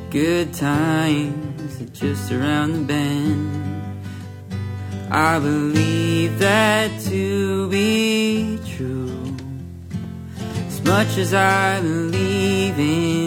Good 0.09 0.55
times 0.55 1.79
are 1.79 1.93
just 1.93 2.31
around 2.31 2.73
the 2.73 2.83
bend. 2.91 4.01
I 5.11 5.37
believe 5.37 6.39
that 6.39 6.99
to 7.11 7.69
be 7.69 8.57
true. 8.75 9.35
As 10.67 10.81
much 10.81 11.15
as 11.19 11.35
I 11.35 11.79
believe 11.79 12.79
in 12.79 13.26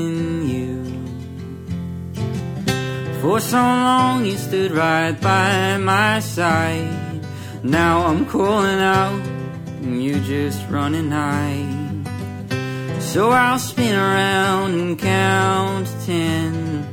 For 3.20 3.38
so 3.38 3.58
long 3.58 4.24
you 4.24 4.38
stood 4.38 4.72
right 4.72 5.12
by 5.12 5.76
my 5.76 6.20
side. 6.20 7.20
Now 7.62 8.06
I'm 8.06 8.24
calling 8.24 8.80
out, 8.80 9.20
and 9.82 10.02
you're 10.02 10.20
just 10.20 10.66
running 10.70 11.10
high. 11.10 11.66
So 12.98 13.30
I'll 13.30 13.58
spin 13.58 13.94
around 13.94 14.80
and 14.80 14.98
count 14.98 15.86
to 15.86 16.06
ten. 16.06 16.88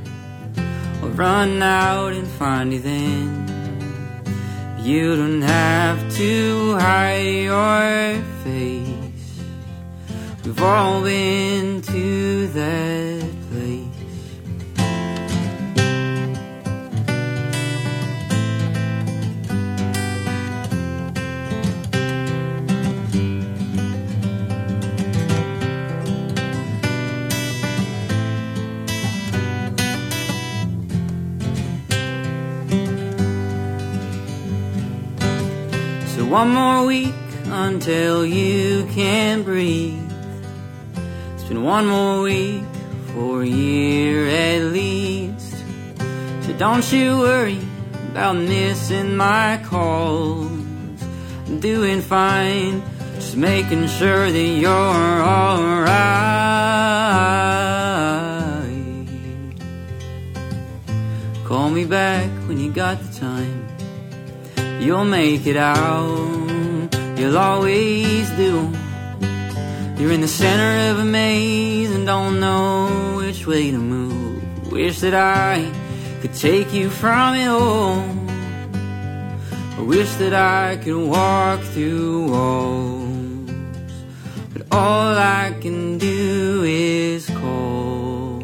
I'll 1.01 1.09
run 1.11 1.63
out 1.63 2.11
and 2.11 2.27
find 2.27 2.73
you 2.73 2.79
then. 2.79 4.25
You 4.79 5.15
don't 5.15 5.41
have 5.43 6.13
to 6.15 6.75
hide 6.75 7.43
your 7.51 8.21
face. 8.43 9.41
We've 10.43 10.61
all 10.61 11.01
been 11.01 11.81
to 11.83 12.47
that 12.47 13.16
one 36.37 36.53
more 36.53 36.85
week 36.85 37.15
until 37.45 38.23
you 38.23 38.85
can 38.93 39.41
breathe. 39.41 40.11
It's 41.33 41.45
been 41.45 41.63
one 41.63 41.87
more 41.87 42.21
week 42.21 42.63
for 43.11 43.41
a 43.41 43.47
year 43.47 44.27
at 44.27 44.61
least. 44.71 45.55
So 46.43 46.53
don't 46.59 46.85
you 46.93 47.17
worry 47.17 47.59
about 48.11 48.35
missing 48.35 49.17
my 49.17 49.59
calls. 49.65 50.51
I'm 51.47 51.59
doing 51.59 52.01
fine, 52.01 52.83
just 53.15 53.35
making 53.35 53.87
sure 53.87 54.31
that 54.31 54.49
you're 54.63 54.69
alright. 54.69 55.97
Call 61.45 61.71
me 61.71 61.83
back 61.85 62.29
when 62.47 62.59
you 62.59 62.71
got 62.71 62.99
the 63.01 63.19
time. 63.19 63.56
You'll 64.87 65.03
make 65.03 65.45
it 65.45 65.57
out, 65.57 66.95
you'll 67.17 67.37
always 67.37 68.29
do. 68.37 68.71
You're 69.97 70.13
in 70.13 70.21
the 70.21 70.29
center 70.29 70.91
of 70.91 70.99
a 70.99 71.03
maze 71.03 71.91
and 71.91 72.05
don't 72.05 72.39
know 72.39 73.17
which 73.17 73.45
way 73.45 73.69
to 73.69 73.77
move. 73.77 74.71
Wish 74.71 75.01
that 75.01 75.13
I 75.13 75.69
could 76.21 76.33
take 76.33 76.71
you 76.71 76.89
from 76.89 77.35
it 77.35 77.49
all. 77.49 77.99
I 79.77 79.81
wish 79.81 80.09
that 80.21 80.33
I 80.33 80.77
could 80.77 81.05
walk 81.05 81.59
through 81.73 82.31
walls. 82.31 83.91
But 84.53 84.67
all 84.71 85.17
I 85.17 85.53
can 85.59 85.97
do 85.97 86.63
is 86.65 87.29
call. 87.29 88.41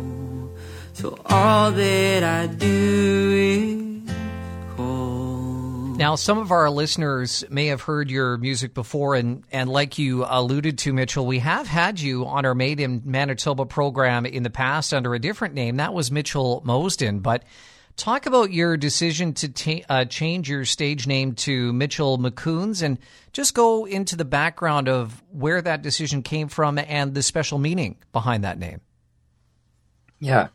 So 0.92 1.18
all 1.26 1.72
that 1.72 2.24
I 2.26 2.48
do 2.48 3.32
is. 3.32 3.73
Now, 6.04 6.16
some 6.16 6.38
of 6.38 6.52
our 6.52 6.70
listeners 6.70 7.46
may 7.50 7.68
have 7.68 7.84
heard 7.84 8.12
your 8.12 8.38
music 8.38 8.74
before, 8.74 9.16
and, 9.16 9.46
and 9.54 9.70
like 9.70 9.98
you 9.98 10.26
alluded 10.28 10.78
to, 10.80 10.92
Mitchell, 10.92 11.26
we 11.26 11.40
have 11.40 11.66
had 11.66 11.98
you 11.98 12.26
on 12.26 12.46
our 12.46 12.54
Made 12.54 12.82
in 12.82 13.04
Manitoba 13.06 13.66
program 13.66 14.26
in 14.26 14.44
the 14.44 14.50
past 14.50 14.94
under 14.94 15.16
a 15.16 15.20
different 15.20 15.54
name. 15.54 15.78
That 15.78 15.94
was 15.94 16.12
Mitchell 16.12 16.62
Mosden. 16.66 17.22
But 17.22 17.46
talk 17.96 18.26
about 18.26 18.52
your 18.52 18.76
decision 18.76 19.34
to 19.36 19.48
ta- 19.48 19.86
uh, 19.88 20.04
change 20.04 20.50
your 20.50 20.66
stage 20.66 21.08
name 21.08 21.36
to 21.36 21.72
Mitchell 21.72 22.18
Makoons 22.18 22.84
and 22.84 23.00
just 23.32 23.54
go 23.54 23.86
into 23.86 24.18
the 24.18 24.26
background 24.26 24.90
of 24.90 25.24
where 25.32 25.62
that 25.62 25.84
decision 25.84 26.22
came 26.22 26.50
from 26.50 26.80
and 26.80 27.14
the 27.14 27.24
special 27.24 27.60
meaning 27.60 27.96
behind 28.12 28.44
that 28.44 28.60
name. 28.60 28.82
Yeah. 30.20 30.50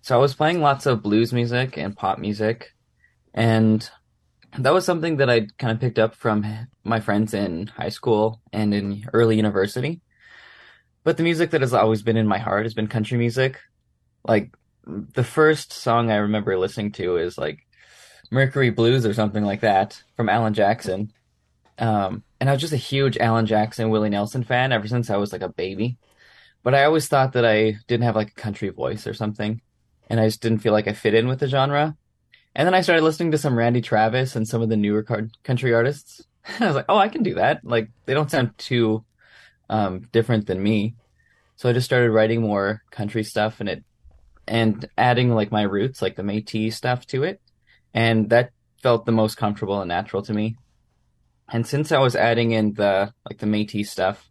So 0.00 0.14
I 0.14 0.18
was 0.18 0.34
playing 0.34 0.62
lots 0.62 0.86
of 0.86 1.02
blues 1.02 1.30
music 1.30 1.76
and 1.76 1.94
pop 1.94 2.18
music, 2.18 2.72
and 3.34 3.86
that 4.58 4.72
was 4.72 4.84
something 4.84 5.16
that 5.16 5.30
I 5.30 5.48
kind 5.58 5.72
of 5.72 5.80
picked 5.80 5.98
up 5.98 6.14
from 6.14 6.46
my 6.84 7.00
friends 7.00 7.34
in 7.34 7.66
high 7.68 7.88
school 7.88 8.40
and 8.52 8.72
in 8.72 9.08
early 9.12 9.36
university. 9.36 10.00
But 11.02 11.16
the 11.16 11.22
music 11.22 11.50
that 11.50 11.60
has 11.60 11.74
always 11.74 12.02
been 12.02 12.16
in 12.16 12.26
my 12.26 12.38
heart 12.38 12.64
has 12.64 12.74
been 12.74 12.86
country 12.86 13.18
music. 13.18 13.60
Like 14.26 14.54
the 14.86 15.24
first 15.24 15.72
song 15.72 16.10
I 16.10 16.16
remember 16.16 16.58
listening 16.58 16.92
to 16.92 17.16
is 17.16 17.36
like 17.36 17.66
Mercury 18.30 18.70
Blues 18.70 19.04
or 19.04 19.14
something 19.14 19.44
like 19.44 19.60
that 19.60 20.02
from 20.16 20.28
Alan 20.28 20.54
Jackson. 20.54 21.12
Um, 21.78 22.22
and 22.40 22.48
I 22.48 22.52
was 22.52 22.60
just 22.60 22.72
a 22.72 22.78
huge 22.78 23.18
Alan 23.18 23.46
Jackson, 23.46 23.90
Willie 23.90 24.10
Nelson 24.10 24.44
fan 24.44 24.72
ever 24.72 24.86
since 24.86 25.10
I 25.10 25.16
was 25.16 25.32
like 25.32 25.42
a 25.42 25.48
baby. 25.48 25.98
But 26.62 26.74
I 26.74 26.84
always 26.84 27.08
thought 27.08 27.32
that 27.34 27.44
I 27.44 27.76
didn't 27.86 28.04
have 28.04 28.16
like 28.16 28.30
a 28.30 28.40
country 28.40 28.70
voice 28.70 29.06
or 29.06 29.12
something, 29.14 29.60
and 30.08 30.18
I 30.18 30.26
just 30.26 30.40
didn't 30.40 30.60
feel 30.60 30.72
like 30.72 30.88
I 30.88 30.94
fit 30.94 31.14
in 31.14 31.28
with 31.28 31.40
the 31.40 31.48
genre. 31.48 31.96
And 32.54 32.66
then 32.66 32.74
I 32.74 32.82
started 32.82 33.02
listening 33.02 33.32
to 33.32 33.38
some 33.38 33.56
Randy 33.56 33.80
Travis 33.80 34.36
and 34.36 34.46
some 34.46 34.62
of 34.62 34.68
the 34.68 34.76
newer 34.76 35.02
country 35.42 35.74
artists. 35.74 36.22
I 36.60 36.66
was 36.66 36.76
like, 36.76 36.86
oh, 36.88 36.98
I 36.98 37.08
can 37.08 37.22
do 37.22 37.34
that. 37.34 37.64
Like 37.64 37.90
they 38.06 38.14
don't 38.14 38.30
sound 38.30 38.56
too 38.58 39.04
um, 39.68 40.08
different 40.12 40.46
than 40.46 40.62
me. 40.62 40.94
So 41.56 41.68
I 41.68 41.72
just 41.72 41.86
started 41.86 42.10
writing 42.10 42.42
more 42.42 42.82
country 42.90 43.24
stuff 43.24 43.60
and 43.60 43.68
it 43.68 43.84
and 44.46 44.88
adding 44.98 45.34
like 45.34 45.50
my 45.50 45.62
roots, 45.62 46.02
like 46.02 46.16
the 46.16 46.22
Métis 46.22 46.74
stuff 46.74 47.06
to 47.06 47.24
it. 47.24 47.40
And 47.94 48.30
that 48.30 48.50
felt 48.82 49.06
the 49.06 49.12
most 49.12 49.36
comfortable 49.36 49.80
and 49.80 49.88
natural 49.88 50.22
to 50.22 50.34
me. 50.34 50.56
And 51.48 51.66
since 51.66 51.92
I 51.92 51.98
was 51.98 52.16
adding 52.16 52.52
in 52.52 52.74
the 52.74 53.12
like 53.28 53.38
the 53.38 53.46
Métis 53.46 53.86
stuff, 53.86 54.28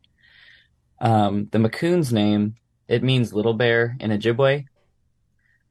um, 1.00 1.48
the 1.52 1.58
Makoons 1.58 2.12
name 2.12 2.56
it 2.88 3.04
means 3.04 3.34
little 3.34 3.54
bear 3.54 3.96
in 4.00 4.12
Ojibwe, 4.12 4.66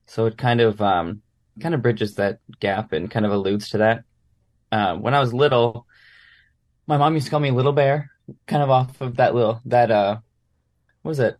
so 0.06 0.26
it 0.26 0.38
kind 0.38 0.60
of 0.60 0.80
um, 0.80 1.22
kind 1.60 1.74
of 1.74 1.82
bridges 1.82 2.16
that 2.16 2.38
gap 2.60 2.92
and 2.92 3.10
kind 3.10 3.26
of 3.26 3.32
alludes 3.32 3.70
to 3.70 3.78
that. 3.78 4.04
Uh, 4.70 4.96
when 4.96 5.14
I 5.14 5.20
was 5.20 5.34
little, 5.34 5.86
my 6.86 6.96
mom 6.96 7.14
used 7.14 7.26
to 7.26 7.30
call 7.30 7.40
me 7.40 7.50
Little 7.50 7.72
Bear, 7.72 8.10
kind 8.46 8.62
of 8.62 8.70
off 8.70 9.00
of 9.00 9.16
that 9.16 9.34
little 9.34 9.60
that 9.66 9.90
uh, 9.90 10.18
what 11.02 11.10
was 11.10 11.20
it, 11.20 11.36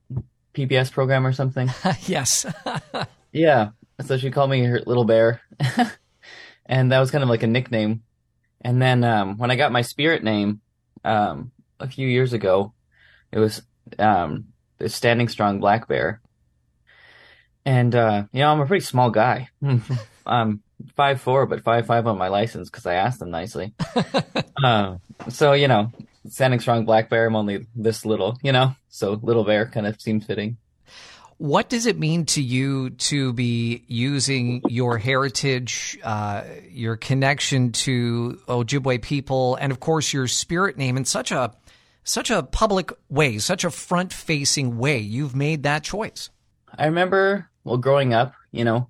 PBS 0.54 0.92
program 0.92 1.26
or 1.26 1.33
something? 1.33 1.71
yes. 2.07 2.47
yeah. 3.33 3.71
So 4.04 4.19
she 4.19 4.31
called 4.31 4.50
me 4.50 4.64
her 4.64 4.81
Little 4.87 5.04
Bear, 5.04 5.40
and 6.66 6.92
that 6.92 7.00
was 7.00 7.11
kind 7.11 7.23
of 7.23 7.31
like 7.31 7.42
a 7.42 7.47
nickname 7.47 8.02
and 8.62 8.81
then 8.81 9.04
um, 9.04 9.37
when 9.38 9.50
I 9.50 9.57
got 9.57 9.73
my 9.73 9.83
spirit 9.83 10.23
name 10.23 10.61
um, 11.04 11.50
a 11.81 11.88
few 11.88 12.09
years 12.09 12.33
ago, 12.33 12.73
it 13.33 13.38
was 13.38 13.62
um, 13.99 14.47
the 14.78 14.88
Standing 14.88 15.28
Strong 15.28 15.61
Black 15.61 15.88
Bear. 15.88 16.21
And 17.64 17.95
uh, 17.95 18.25
you 18.33 18.40
know, 18.40 18.52
I'm 18.52 18.61
a 18.61 18.66
pretty 18.66 18.85
small 18.85 19.11
guy. 19.11 19.49
I'm 20.26 20.62
five 20.97 21.21
four, 21.21 21.47
but 21.47 21.62
five 21.62 21.87
five 21.87 22.07
on 22.07 22.19
my 22.19 22.28
license 22.28 22.69
because 22.71 22.87
I 22.87 22.95
asked 22.95 23.21
them 23.21 23.31
nicely. 23.31 23.75
uh, 24.62 24.97
so 25.28 25.52
you 25.52 25.69
know, 25.69 25.92
Standing 26.28 26.61
Strong 26.61 26.85
Black 26.85 27.09
Bear. 27.09 27.26
I'm 27.26 27.37
only 27.37 27.66
this 27.75 28.04
little, 28.04 28.38
you 28.42 28.52
know. 28.52 28.75
So 28.88 29.19
little 29.23 29.45
bear 29.45 29.66
kind 29.66 29.87
of 29.87 30.00
seemed 30.00 30.25
fitting. 30.25 30.57
What 31.38 31.69
does 31.69 31.87
it 31.87 31.99
mean 31.99 32.26
to 32.26 32.42
you 32.42 32.90
to 32.90 33.33
be 33.33 33.83
using 33.88 34.62
your 34.69 34.97
heritage, 34.99 35.99
uh, 36.04 36.45
your 36.71 36.97
connection 36.97 37.73
to 37.73 38.38
Ojibwe 38.47 39.02
people, 39.02 39.57
and 39.57 39.73
of 39.73 39.81
course 39.81 40.12
your 40.12 40.28
spirit 40.28 40.76
name 40.76 40.97
in 40.97 41.04
such 41.04 41.33
a 41.33 41.52
such 42.05 42.31
a 42.31 42.42
public 42.42 42.92
way, 43.09 43.38
such 43.38 43.64
a 43.64 43.70
front 43.70 44.12
facing 44.12 44.79
way? 44.79 44.98
You've 44.98 45.35
made 45.35 45.64
that 45.64 45.83
choice. 45.83 46.31
I 46.79 46.87
remember, 46.87 47.51
well, 47.64 47.77
growing 47.77 48.14
up, 48.14 48.35
you 48.51 48.64
know, 48.64 48.88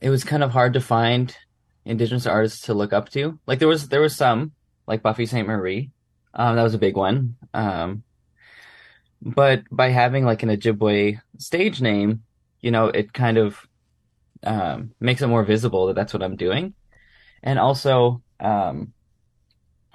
it 0.00 0.10
was 0.10 0.24
kind 0.24 0.42
of 0.42 0.50
hard 0.50 0.74
to 0.74 0.80
find 0.80 1.36
Indigenous 1.84 2.26
artists 2.26 2.62
to 2.62 2.74
look 2.74 2.92
up 2.92 3.08
to. 3.10 3.38
Like 3.46 3.58
there 3.58 3.68
was 3.68 3.88
there 3.88 4.00
was 4.00 4.16
some, 4.16 4.52
like 4.86 5.02
Buffy 5.02 5.26
Sainte-Marie, 5.26 5.90
um, 6.34 6.56
that 6.56 6.62
was 6.62 6.74
a 6.74 6.78
big 6.78 6.96
one. 6.96 7.36
Um, 7.54 8.02
but 9.22 9.62
by 9.70 9.88
having 9.88 10.24
like 10.24 10.42
an 10.42 10.50
Ojibwe 10.50 11.20
stage 11.38 11.80
name, 11.80 12.22
you 12.60 12.70
know, 12.70 12.86
it 12.86 13.12
kind 13.12 13.38
of 13.38 13.66
um, 14.44 14.92
makes 15.00 15.22
it 15.22 15.28
more 15.28 15.44
visible 15.44 15.86
that 15.86 15.94
that's 15.94 16.12
what 16.12 16.22
I'm 16.22 16.36
doing. 16.36 16.74
And 17.42 17.58
also, 17.58 18.22
um, 18.38 18.92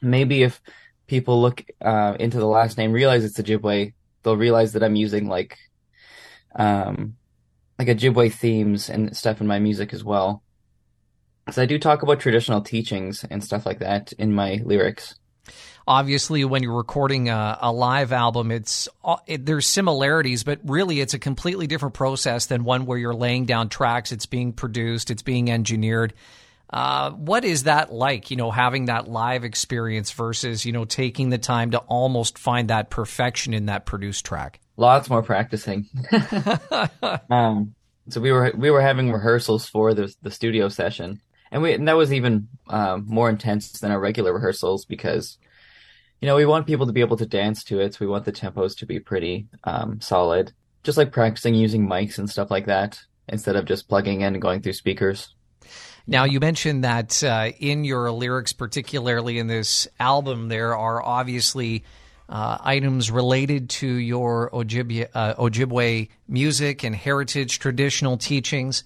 maybe 0.02 0.44
if 0.44 0.62
people 1.08 1.42
look 1.42 1.64
uh, 1.82 2.16
into 2.20 2.38
the 2.38 2.48
last 2.48 2.78
name, 2.78 2.92
realize 2.92 3.24
it's 3.24 3.40
Ojibwe, 3.40 3.94
they'll 4.24 4.38
realize 4.38 4.74
that 4.74 4.84
I'm 4.84 4.96
using 4.96 5.28
like 5.28 5.58
um, 6.56 7.16
like 7.82 7.98
Ojibwe 7.98 8.32
themes 8.32 8.90
and 8.90 9.16
stuff 9.16 9.42
in 9.42 9.48
my 9.48 9.60
music 9.60 9.94
as 9.94 10.04
well. 10.04 10.44
Because 11.46 11.58
I 11.58 11.66
do 11.66 11.80
talk 11.80 12.04
about 12.04 12.20
traditional 12.20 12.62
teachings 12.62 13.26
and 13.30 13.44
stuff 13.44 13.66
like 13.66 13.80
that 13.80 14.14
in 14.14 14.34
my 14.34 14.62
lyrics. 14.64 15.16
Obviously 15.88 16.46
when 16.46 16.62
you're 16.62 16.78
recording 16.78 17.30
a, 17.30 17.58
a 17.60 17.72
live 17.72 18.12
album 18.12 18.52
it's 18.52 18.88
uh, 19.04 19.18
it, 19.26 19.48
there's 19.48 19.66
similarities 19.66 20.44
but 20.44 20.60
really 20.64 21.02
it's 21.02 21.16
a 21.16 21.20
completely 21.20 21.66
different 21.66 21.96
process 21.96 22.46
than 22.46 22.64
one 22.64 22.86
where 22.86 23.00
you're 23.00 23.16
laying 23.16 23.46
down 23.46 23.68
tracks 23.68 24.12
it's 24.12 24.28
being 24.28 24.54
produced 24.54 25.10
it's 25.10 25.24
being 25.24 25.50
engineered. 25.50 26.14
Uh, 26.70 27.10
what 27.12 27.44
is 27.44 27.64
that 27.64 27.92
like 27.92 28.30
you 28.30 28.38
know 28.38 28.52
having 28.52 28.86
that 28.86 29.08
live 29.08 29.44
experience 29.44 30.12
versus 30.12 30.66
you 30.66 30.72
know 30.72 30.86
taking 30.86 31.30
the 31.30 31.40
time 31.40 31.72
to 31.72 31.80
almost 31.80 32.38
find 32.38 32.70
that 32.70 32.92
perfection 32.92 33.56
in 33.56 33.66
that 33.66 33.88
produced 33.88 34.24
track 34.24 34.60
lots 34.78 35.10
more 35.10 35.24
practicing 35.24 35.88
um, 37.30 37.74
so 38.10 38.20
we 38.22 38.32
were 38.32 38.52
we 38.58 38.72
were 38.72 38.82
having 38.82 39.12
rehearsals 39.12 39.68
for 39.68 39.94
the 39.94 40.14
the 40.22 40.32
studio 40.32 40.70
session 40.70 41.22
and 41.52 41.62
we 41.62 41.74
and 41.74 41.88
that 41.88 41.98
was 41.98 42.14
even 42.14 42.48
um, 42.68 43.06
more 43.08 43.30
intense 43.30 43.72
than 43.80 43.92
our 43.92 44.00
regular 44.00 44.34
rehearsals 44.34 44.86
because 44.86 45.38
you 46.22 46.28
know, 46.28 46.36
we 46.36 46.46
want 46.46 46.68
people 46.68 46.86
to 46.86 46.94
be 46.94 47.02
able 47.02 47.18
to 47.18 47.26
dance 47.26 47.64
to 47.66 47.80
it. 47.80 47.96
So 47.96 47.98
we 48.02 48.08
want 48.08 48.26
the 48.26 48.32
tempos 48.32 48.78
to 48.78 48.86
be 48.86 49.00
pretty 49.00 49.48
um, 49.64 50.00
solid. 50.00 50.54
Just 50.84 50.98
like 50.98 51.12
practicing 51.12 51.56
using 51.56 51.88
mics 51.88 52.20
and 52.20 52.30
stuff 52.30 52.52
like 52.52 52.68
that 52.68 53.00
instead 53.28 53.56
of 53.56 53.66
just 53.66 53.90
plugging 53.90 54.22
in 54.22 54.34
and 54.34 54.42
going 54.42 54.62
through 54.62 54.74
speakers. 54.74 55.34
Now, 56.08 56.24
you 56.26 56.40
mentioned 56.40 56.84
that 56.84 57.24
uh, 57.24 57.52
in 57.60 57.86
your 57.86 58.12
lyrics, 58.12 58.54
particularly 58.54 59.40
in 59.40 59.48
this 59.48 59.88
album, 60.00 60.48
there 60.48 60.76
are 60.76 61.02
obviously 61.02 61.84
uh, 62.32 62.58
items 62.62 63.12
related 63.12 63.70
to 63.70 63.88
your 63.88 64.50
Ojibwe, 64.52 65.10
uh, 65.14 65.36
Ojibwe 65.36 66.10
music 66.28 66.84
and 66.84 66.96
heritage 66.96 67.60
traditional 67.60 68.18
teachings. 68.18 68.84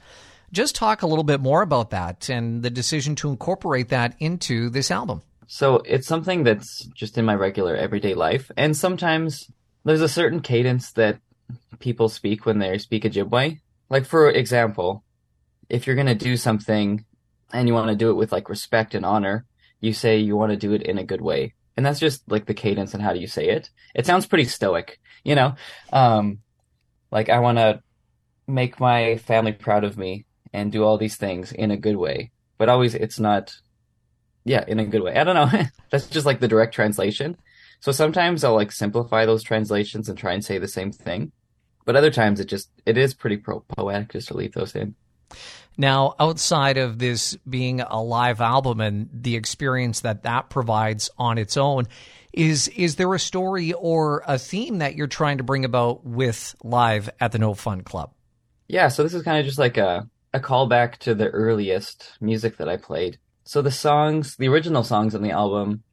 Just 0.52 0.76
talk 0.76 1.04
a 1.04 1.08
little 1.08 1.24
bit 1.24 1.40
more 1.40 1.62
about 1.62 1.92
that 1.92 2.30
and 2.30 2.64
the 2.64 2.70
decision 2.70 3.16
to 3.18 3.30
incorporate 3.30 3.90
that 3.90 4.16
into 4.20 4.70
this 4.70 4.90
album. 4.90 5.22
So 5.48 5.76
it's 5.86 6.08
something 6.08 6.44
that's 6.44 6.86
just 6.96 7.18
in 7.18 7.26
my 7.26 7.36
regular 7.36 7.76
everyday 7.76 8.16
life. 8.16 8.50
And 8.58 8.76
sometimes 8.76 9.52
there's 9.84 10.02
a 10.02 10.10
certain 10.10 10.42
cadence 10.42 10.92
that 10.94 11.20
people 11.80 12.10
speak 12.10 12.46
when 12.46 12.58
they 12.58 12.80
speak 12.80 13.04
Ojibwe. 13.04 13.60
Like, 13.90 14.06
for 14.06 14.30
example, 14.30 15.04
if 15.70 15.86
you're 15.86 15.96
going 15.96 16.08
to 16.08 16.16
do 16.16 16.36
something 16.36 17.06
and 17.54 17.68
you 17.68 17.76
want 17.76 17.90
to 17.90 17.96
do 17.96 18.10
it 18.10 18.16
with 18.16 18.32
like 18.32 18.50
respect 18.50 18.96
and 18.96 19.06
honor, 19.06 19.46
you 19.82 19.94
say 19.94 20.18
you 20.18 20.36
want 20.36 20.52
to 20.52 20.58
do 20.58 20.74
it 20.74 20.82
in 20.82 20.98
a 20.98 21.04
good 21.04 21.22
way. 21.22 21.54
And 21.78 21.86
that's 21.86 22.00
just 22.00 22.30
like 22.30 22.46
the 22.46 22.54
cadence 22.54 22.94
and 22.94 23.04
how 23.04 23.14
do 23.14 23.20
you 23.20 23.28
say 23.28 23.50
it. 23.50 23.70
It 23.94 24.06
sounds 24.06 24.26
pretty 24.26 24.46
stoic, 24.46 25.00
you 25.24 25.36
know? 25.36 25.56
Um, 25.92 26.40
like 27.12 27.30
I 27.30 27.40
want 27.40 27.58
to 27.58 27.82
make 28.48 28.80
my 28.80 29.18
family 29.18 29.52
proud 29.52 29.84
of 29.84 29.98
me 29.98 30.26
and 30.54 30.72
do 30.72 30.84
all 30.84 30.98
these 30.98 31.18
things 31.18 31.52
in 31.52 31.72
a 31.72 31.78
good 31.78 31.98
way. 31.98 32.32
But 32.58 32.70
always 32.70 32.96
it's 32.96 33.20
not 33.20 33.54
yeah, 34.46 34.64
in 34.68 34.80
a 34.80 34.86
good 34.86 35.02
way. 35.02 35.16
I 35.16 35.24
don't 35.24 35.36
know. 35.36 35.64
That's 35.90 36.08
just 36.08 36.26
like 36.26 36.40
the 36.40 36.48
direct 36.48 36.74
translation. 36.74 37.36
So 37.82 37.92
sometimes 37.92 38.44
I'll 38.44 38.56
like 38.56 38.72
simplify 38.72 39.26
those 39.26 39.44
translations 39.44 40.08
and 40.08 40.18
try 40.18 40.34
and 40.34 40.46
say 40.46 40.60
the 40.60 40.68
same 40.68 40.92
thing. 40.92 41.32
But 41.84 41.96
other 41.96 42.12
times 42.12 42.40
it 42.40 42.46
just 42.46 42.70
it 42.86 42.98
is 42.98 43.14
pretty 43.14 43.38
pro- 43.38 43.66
poetic 43.68 44.14
just 44.14 44.30
to 44.30 44.38
leave 44.38 44.54
those 44.54 44.76
in. 44.76 44.96
Now, 45.78 46.16
outside 46.20 46.78
of 46.78 47.00
this 47.00 47.36
being 47.50 47.82
a 47.82 48.02
live 48.02 48.40
album 48.40 48.80
and 48.80 49.10
the 49.12 49.36
experience 49.36 50.02
that 50.02 50.24
that 50.24 50.50
provides 50.50 51.10
on 51.18 51.38
its 51.38 51.58
own, 51.58 51.88
is 52.32 52.68
is 52.70 52.96
there 52.96 53.14
a 53.14 53.20
story 53.20 53.74
or 53.74 54.24
a 54.28 54.38
theme 54.38 54.80
that 54.80 54.96
you're 54.96 55.08
trying 55.08 55.38
to 55.38 55.44
bring 55.44 55.66
about 55.66 56.06
with 56.06 56.56
live 56.64 57.10
at 57.20 57.32
the 57.32 57.40
No 57.40 57.54
Fun 57.54 57.82
Club? 57.82 58.12
Yeah, 58.68 58.88
so 58.88 59.04
this 59.04 59.14
is 59.14 59.24
kind 59.24 59.40
of 59.40 59.46
just 59.46 59.60
like 59.60 59.78
a 59.78 60.08
a 60.34 60.40
callback 60.40 60.98
to 60.98 61.16
the 61.16 61.30
earliest 61.30 62.18
music 62.20 62.58
that 62.58 62.68
I 62.68 62.76
played. 62.78 63.18
So 63.46 63.62
the 63.62 63.72
songs, 63.72 64.36
the 64.36 64.50
original 64.50 64.84
songs 64.84 65.16
on 65.16 65.22
the 65.22 65.32
album 65.32 65.84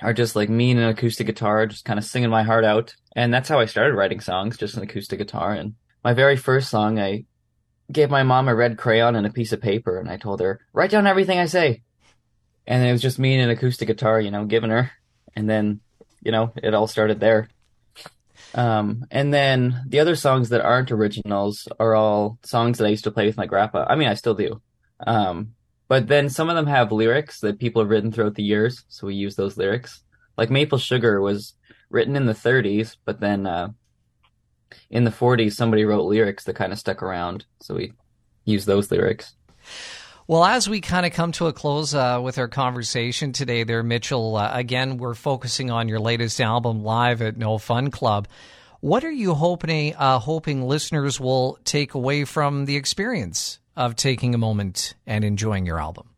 are 0.00 0.12
just 0.12 0.36
like 0.36 0.48
me 0.48 0.70
and 0.70 0.80
an 0.80 0.88
acoustic 0.88 1.26
guitar, 1.26 1.66
just 1.66 1.84
kind 1.84 1.98
of 1.98 2.04
singing 2.04 2.30
my 2.30 2.42
heart 2.42 2.64
out. 2.64 2.94
And 3.16 3.32
that's 3.32 3.48
how 3.48 3.58
I 3.58 3.64
started 3.64 3.94
writing 3.94 4.20
songs, 4.20 4.56
just 4.58 4.76
an 4.76 4.82
acoustic 4.82 5.18
guitar. 5.18 5.52
And 5.52 5.74
my 6.04 6.12
very 6.12 6.36
first 6.36 6.68
song, 6.68 7.00
I 7.00 7.24
gave 7.90 8.10
my 8.10 8.22
mom 8.22 8.48
a 8.48 8.54
red 8.54 8.78
crayon 8.78 9.16
and 9.16 9.26
a 9.26 9.32
piece 9.32 9.52
of 9.52 9.60
paper 9.60 9.98
and 9.98 10.08
I 10.08 10.16
told 10.16 10.40
her, 10.40 10.60
write 10.72 10.90
down 10.90 11.06
everything 11.06 11.38
I 11.38 11.46
say. 11.46 11.82
And 12.66 12.84
it 12.84 12.92
was 12.92 13.02
just 13.02 13.18
me 13.18 13.34
and 13.34 13.44
an 13.44 13.56
acoustic 13.56 13.88
guitar, 13.88 14.20
you 14.20 14.30
know, 14.30 14.44
giving 14.44 14.70
her. 14.70 14.90
And 15.34 15.48
then, 15.48 15.80
you 16.22 16.32
know, 16.32 16.52
it 16.56 16.74
all 16.74 16.88
started 16.88 17.20
there. 17.20 17.48
Um, 18.54 19.04
and 19.10 19.32
then 19.32 19.82
the 19.86 20.00
other 20.00 20.16
songs 20.16 20.48
that 20.48 20.62
aren't 20.62 20.90
originals 20.90 21.68
are 21.78 21.94
all 21.94 22.38
songs 22.44 22.78
that 22.78 22.86
I 22.86 22.90
used 22.90 23.04
to 23.04 23.10
play 23.10 23.26
with 23.26 23.36
my 23.36 23.46
grandpa. 23.46 23.86
I 23.88 23.96
mean, 23.96 24.08
I 24.08 24.14
still 24.14 24.34
do. 24.34 24.60
Um, 25.06 25.54
but 25.88 26.08
then 26.08 26.28
some 26.28 26.48
of 26.48 26.56
them 26.56 26.66
have 26.66 26.90
lyrics 26.90 27.40
that 27.40 27.60
people 27.60 27.82
have 27.82 27.90
written 27.90 28.10
throughout 28.10 28.34
the 28.34 28.42
years, 28.42 28.84
so 28.88 29.06
we 29.06 29.14
use 29.14 29.36
those 29.36 29.56
lyrics. 29.56 30.02
Like 30.36 30.50
Maple 30.50 30.78
Sugar 30.78 31.20
was 31.20 31.54
written 31.90 32.16
in 32.16 32.26
the 32.26 32.32
30s, 32.32 32.96
but 33.04 33.20
then 33.20 33.46
uh, 33.46 33.68
in 34.90 35.04
the 35.04 35.10
40s 35.10 35.52
somebody 35.52 35.84
wrote 35.84 36.04
lyrics 36.04 36.44
that 36.44 36.56
kind 36.56 36.72
of 36.72 36.78
stuck 36.78 37.02
around, 37.02 37.44
so 37.60 37.74
we 37.74 37.92
use 38.44 38.64
those 38.64 38.90
lyrics. 38.90 39.34
Well, 40.28 40.44
as 40.44 40.68
we 40.68 40.80
kind 40.80 41.06
of 41.06 41.12
come 41.12 41.30
to 41.32 41.46
a 41.46 41.52
close 41.52 41.94
uh, 41.94 42.20
with 42.20 42.36
our 42.38 42.48
conversation 42.48 43.32
today, 43.32 43.62
there, 43.62 43.84
Mitchell, 43.84 44.36
uh, 44.36 44.50
again, 44.52 44.98
we're 44.98 45.14
focusing 45.14 45.70
on 45.70 45.88
your 45.88 46.00
latest 46.00 46.40
album, 46.40 46.82
Live 46.82 47.22
at 47.22 47.36
No 47.36 47.58
Fun 47.58 47.92
Club. 47.92 48.26
What 48.80 49.04
are 49.04 49.10
you 49.10 49.34
hoping, 49.34 49.94
uh, 49.94 50.18
hoping 50.18 50.62
listeners 50.66 51.20
will 51.20 51.58
take 51.64 51.94
away 51.94 52.24
from 52.24 52.64
the 52.64 52.74
experience 52.74 53.60
of 53.76 53.94
taking 53.94 54.34
a 54.34 54.38
moment 54.38 54.94
and 55.06 55.24
enjoying 55.24 55.64
your 55.64 55.80
album? 55.80 56.08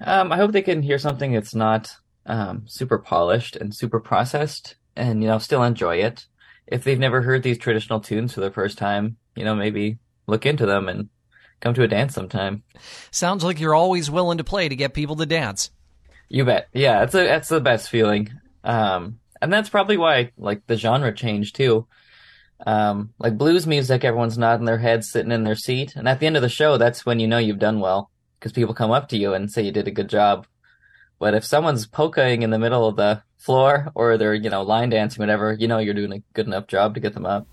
Um, 0.00 0.30
I 0.30 0.36
hope 0.36 0.52
they 0.52 0.62
can 0.62 0.82
hear 0.82 0.98
something 0.98 1.32
that's 1.32 1.54
not 1.54 1.90
um, 2.26 2.62
super 2.68 2.98
polished 2.98 3.56
and 3.56 3.74
super 3.74 3.98
processed, 3.98 4.76
and 4.94 5.20
you 5.20 5.28
know, 5.28 5.38
still 5.38 5.64
enjoy 5.64 5.96
it. 5.96 6.26
If 6.70 6.84
they've 6.84 6.98
never 6.98 7.22
heard 7.22 7.42
these 7.42 7.58
traditional 7.58 8.00
tunes 8.00 8.34
for 8.34 8.40
the 8.40 8.50
first 8.50 8.78
time, 8.78 9.16
you 9.34 9.44
know, 9.44 9.54
maybe 9.54 9.98
look 10.26 10.46
into 10.46 10.66
them 10.66 10.88
and 10.88 11.08
come 11.60 11.74
to 11.74 11.82
a 11.82 11.88
dance 11.88 12.14
sometime. 12.14 12.62
Sounds 13.10 13.42
like 13.42 13.58
you're 13.58 13.74
always 13.74 14.10
willing 14.10 14.38
to 14.38 14.44
play 14.44 14.68
to 14.68 14.76
get 14.76 14.94
people 14.94 15.16
to 15.16 15.26
dance. 15.26 15.70
You 16.28 16.44
bet. 16.44 16.68
Yeah, 16.72 17.00
that's 17.00 17.14
a 17.14 17.24
that's 17.24 17.48
the 17.48 17.60
best 17.60 17.88
feeling. 17.88 18.30
Um, 18.62 19.18
and 19.40 19.52
that's 19.52 19.70
probably 19.70 19.96
why 19.96 20.32
like 20.36 20.66
the 20.66 20.76
genre 20.76 21.12
changed 21.12 21.56
too. 21.56 21.86
Um, 22.66 23.14
like 23.18 23.38
blues 23.38 23.66
music, 23.66 24.04
everyone's 24.04 24.36
nodding 24.36 24.66
their 24.66 24.78
heads, 24.78 25.10
sitting 25.10 25.32
in 25.32 25.44
their 25.44 25.56
seat, 25.56 25.94
and 25.96 26.08
at 26.08 26.20
the 26.20 26.26
end 26.26 26.36
of 26.36 26.42
the 26.42 26.48
show, 26.48 26.76
that's 26.76 27.06
when 27.06 27.20
you 27.20 27.28
know 27.28 27.38
you've 27.38 27.60
done 27.60 27.80
well 27.80 28.10
because 28.38 28.52
people 28.52 28.74
come 28.74 28.90
up 28.90 29.08
to 29.08 29.16
you 29.16 29.32
and 29.32 29.50
say 29.50 29.62
you 29.62 29.72
did 29.72 29.88
a 29.88 29.92
good 29.92 30.08
job. 30.08 30.46
But 31.18 31.34
if 31.34 31.44
someone's 31.44 31.86
polkaing 31.86 32.42
in 32.42 32.50
the 32.50 32.58
middle 32.60 32.86
of 32.86 32.96
the 32.96 33.22
floor 33.36 33.90
or 33.94 34.16
they're 34.16 34.34
you 34.34 34.50
know 34.50 34.62
line 34.62 34.90
dancing, 34.90 35.20
whatever, 35.20 35.52
you 35.52 35.66
know 35.66 35.78
you're 35.78 35.94
doing 35.94 36.12
a 36.12 36.22
good 36.32 36.46
enough 36.46 36.68
job 36.68 36.94
to 36.94 37.00
get 37.00 37.14
them 37.14 37.26
up. 37.26 37.46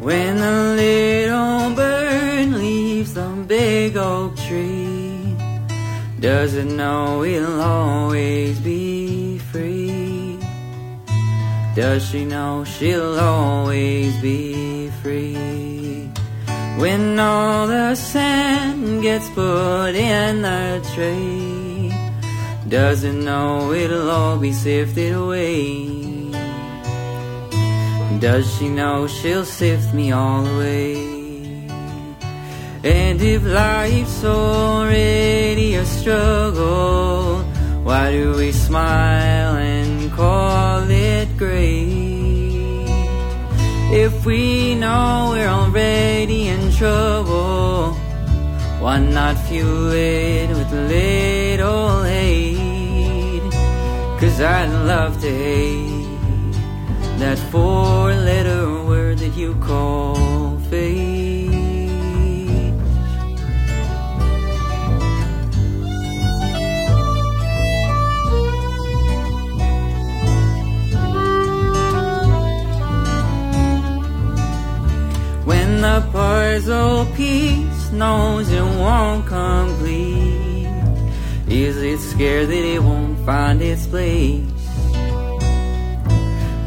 When 0.00 0.36
the 0.36 0.74
little 0.76 1.74
bird 1.74 2.48
leaves 2.52 3.14
the 3.14 3.44
big 3.48 3.96
oak 3.96 4.36
tree, 4.36 4.85
does 6.26 6.56
it 6.56 6.64
know 6.64 7.22
it'll 7.22 7.60
always 7.60 8.58
be 8.58 9.38
free? 9.52 10.36
Does 11.76 12.04
she 12.10 12.24
know 12.24 12.64
she'll 12.64 13.20
always 13.20 14.20
be 14.20 14.90
free? 15.02 16.10
When 16.82 17.16
all 17.20 17.68
the 17.68 17.94
sand 17.94 19.02
gets 19.02 19.28
put 19.30 19.94
in 19.94 20.42
the 20.42 20.82
tray, 20.94 21.94
doesn't 22.68 23.24
know 23.24 23.70
it'll 23.70 24.10
all 24.10 24.36
be 24.36 24.52
sifted 24.52 25.12
away? 25.14 26.32
Does 28.18 28.44
she 28.56 28.68
know 28.68 29.06
she'll 29.06 29.44
sift 29.44 29.94
me 29.94 30.10
all 30.10 30.44
away? 30.44 31.05
And 33.16 33.24
if 33.24 33.44
life's 33.46 34.24
already 34.24 35.76
a 35.76 35.86
struggle, 35.86 37.38
why 37.82 38.12
do 38.12 38.36
we 38.36 38.52
smile 38.52 39.56
and 39.56 40.12
call 40.12 40.84
it 40.90 41.26
great? 41.38 42.84
If 43.90 44.26
we 44.26 44.74
know 44.74 45.30
we're 45.32 45.48
already 45.48 46.48
in 46.48 46.70
trouble, 46.72 47.94
why 48.82 48.98
not 48.98 49.38
fuel 49.48 49.92
it 49.92 50.50
with 50.50 50.70
little 50.72 52.02
hate? 52.02 53.50
Cause 54.20 54.42
I'd 54.42 54.68
love 54.84 55.18
to 55.22 55.30
hate 55.30 56.52
that 57.16 57.38
four 57.50 58.12
When 76.16 76.64
the 76.64 77.12
peace 77.14 77.92
knows 77.92 78.50
it 78.50 78.62
won't 78.62 79.26
complete, 79.26 80.66
is 81.46 81.76
it 81.76 81.98
scared 81.98 82.48
that 82.48 82.64
it 82.74 82.82
won't 82.82 83.18
find 83.26 83.60
its 83.60 83.86
place? 83.86 84.40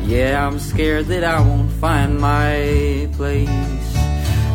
Yeah, 0.05 0.45
I'm 0.45 0.59
scared 0.59 1.07
that 1.07 1.23
I 1.23 1.41
won't 1.41 1.71
find 1.71 2.19
my 2.19 3.09
place. 3.13 3.87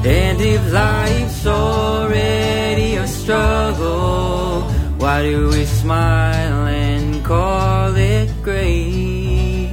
And 0.06 0.40
if 0.40 0.72
life's 0.72 1.44
already 1.44 2.94
a 2.94 3.08
struggle, 3.08 4.62
why 4.98 5.22
do 5.22 5.48
we 5.48 5.64
smile 5.64 6.66
and 6.68 7.24
call 7.24 7.96
it 7.96 8.30
great? 8.44 9.72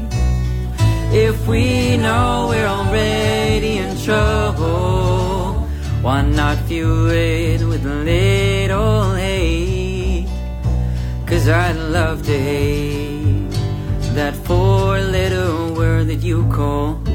If 1.13 1.45
we 1.45 1.97
know 1.97 2.47
we're 2.49 2.65
already 2.65 3.77
in 3.77 3.95
trouble, 3.99 4.90
why 6.01 6.21
not 6.23 6.57
fuel 6.67 7.09
it 7.11 7.61
with 7.63 7.85
a 7.85 7.95
little 7.95 9.13
hate? 9.13 10.27
Cause 11.27 11.47
I'd 11.47 11.77
love 11.77 12.23
to 12.25 12.37
hate 12.37 13.51
that 14.15 14.35
four 14.35 14.99
letter 14.99 15.73
word 15.73 16.07
that 16.07 16.21
you 16.23 16.45
call. 16.51 17.10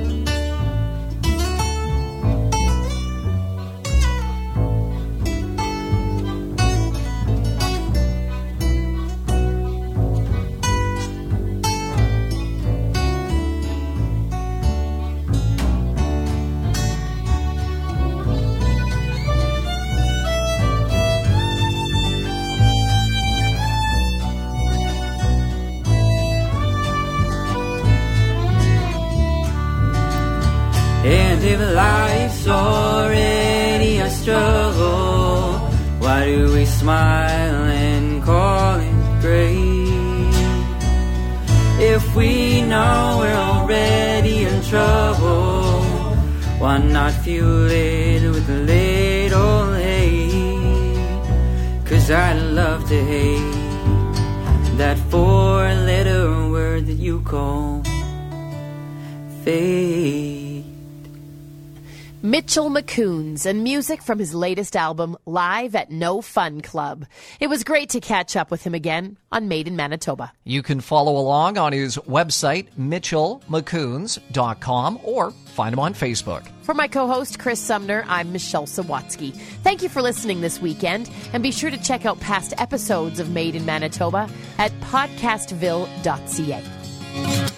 Smile 36.87 37.65
and 37.65 38.23
call 38.23 38.79
it 38.79 39.21
great? 39.21 40.35
If 41.93 42.05
we 42.15 42.63
know 42.63 43.19
we're 43.21 43.41
already 43.51 44.45
in 44.45 44.63
trouble, 44.63 45.83
why 46.61 46.79
not 46.79 47.13
fuel 47.25 47.69
it 47.69 48.23
with 48.35 48.49
a 48.59 48.61
little 48.75 49.73
hate? 49.73 51.27
Cause 51.89 52.09
I'd 52.09 52.41
love 52.61 52.89
to 52.93 52.99
hate 53.13 53.55
that 54.79 54.97
four 55.11 55.63
letter 55.91 56.49
word 56.55 56.87
that 56.87 57.01
you 57.07 57.21
call 57.23 57.83
fate. 59.43 60.26
Mitchell 62.23 62.71
Makoons 62.71 63.45
and 63.47 63.63
music 63.63 64.03
from 64.03 64.19
his 64.19 64.35
latest 64.35 64.75
album, 64.75 65.17
Live 65.27 65.75
at 65.75 65.91
No 65.91 66.23
Fun 66.23 66.63
Club. 66.63 67.05
It 67.41 67.49
was 67.49 67.63
great 67.63 67.91
to 67.91 68.01
catch 68.01 68.37
up 68.37 68.51
with 68.51 68.63
him 68.63 68.73
again 68.75 69.19
on 69.31 69.49
Made 69.49 69.69
in 69.69 69.77
Manitoba. 69.77 70.33
You 70.45 70.63
can 70.63 70.81
follow 70.81 71.19
along 71.19 71.59
on 71.59 71.75
his 71.75 71.99
website, 71.99 72.69
mitchellmakoons.com, 72.79 75.01
or 75.03 75.31
find 75.31 75.73
him 75.75 75.79
on 75.79 75.93
Facebook. 75.95 76.49
For 76.63 76.73
my 76.75 76.89
co 76.89 77.07
host, 77.07 77.39
Chris 77.39 77.61
Sumner, 77.61 78.05
I'm 78.09 78.33
Michelle 78.33 78.67
Sawatsky. 78.67 79.33
Thank 79.63 79.83
you 79.83 79.89
for 79.89 80.03
listening 80.03 80.41
this 80.41 80.61
weekend, 80.61 81.09
and 81.33 81.41
be 81.43 81.53
sure 81.53 81.71
to 81.71 81.83
check 81.83 82.07
out 82.07 82.19
past 82.21 82.55
episodes 82.59 83.21
of 83.21 83.31
Made 83.31 83.55
in 83.55 83.65
Manitoba 83.67 84.29
at 84.59 84.73
podcastville.ca. 84.81 87.56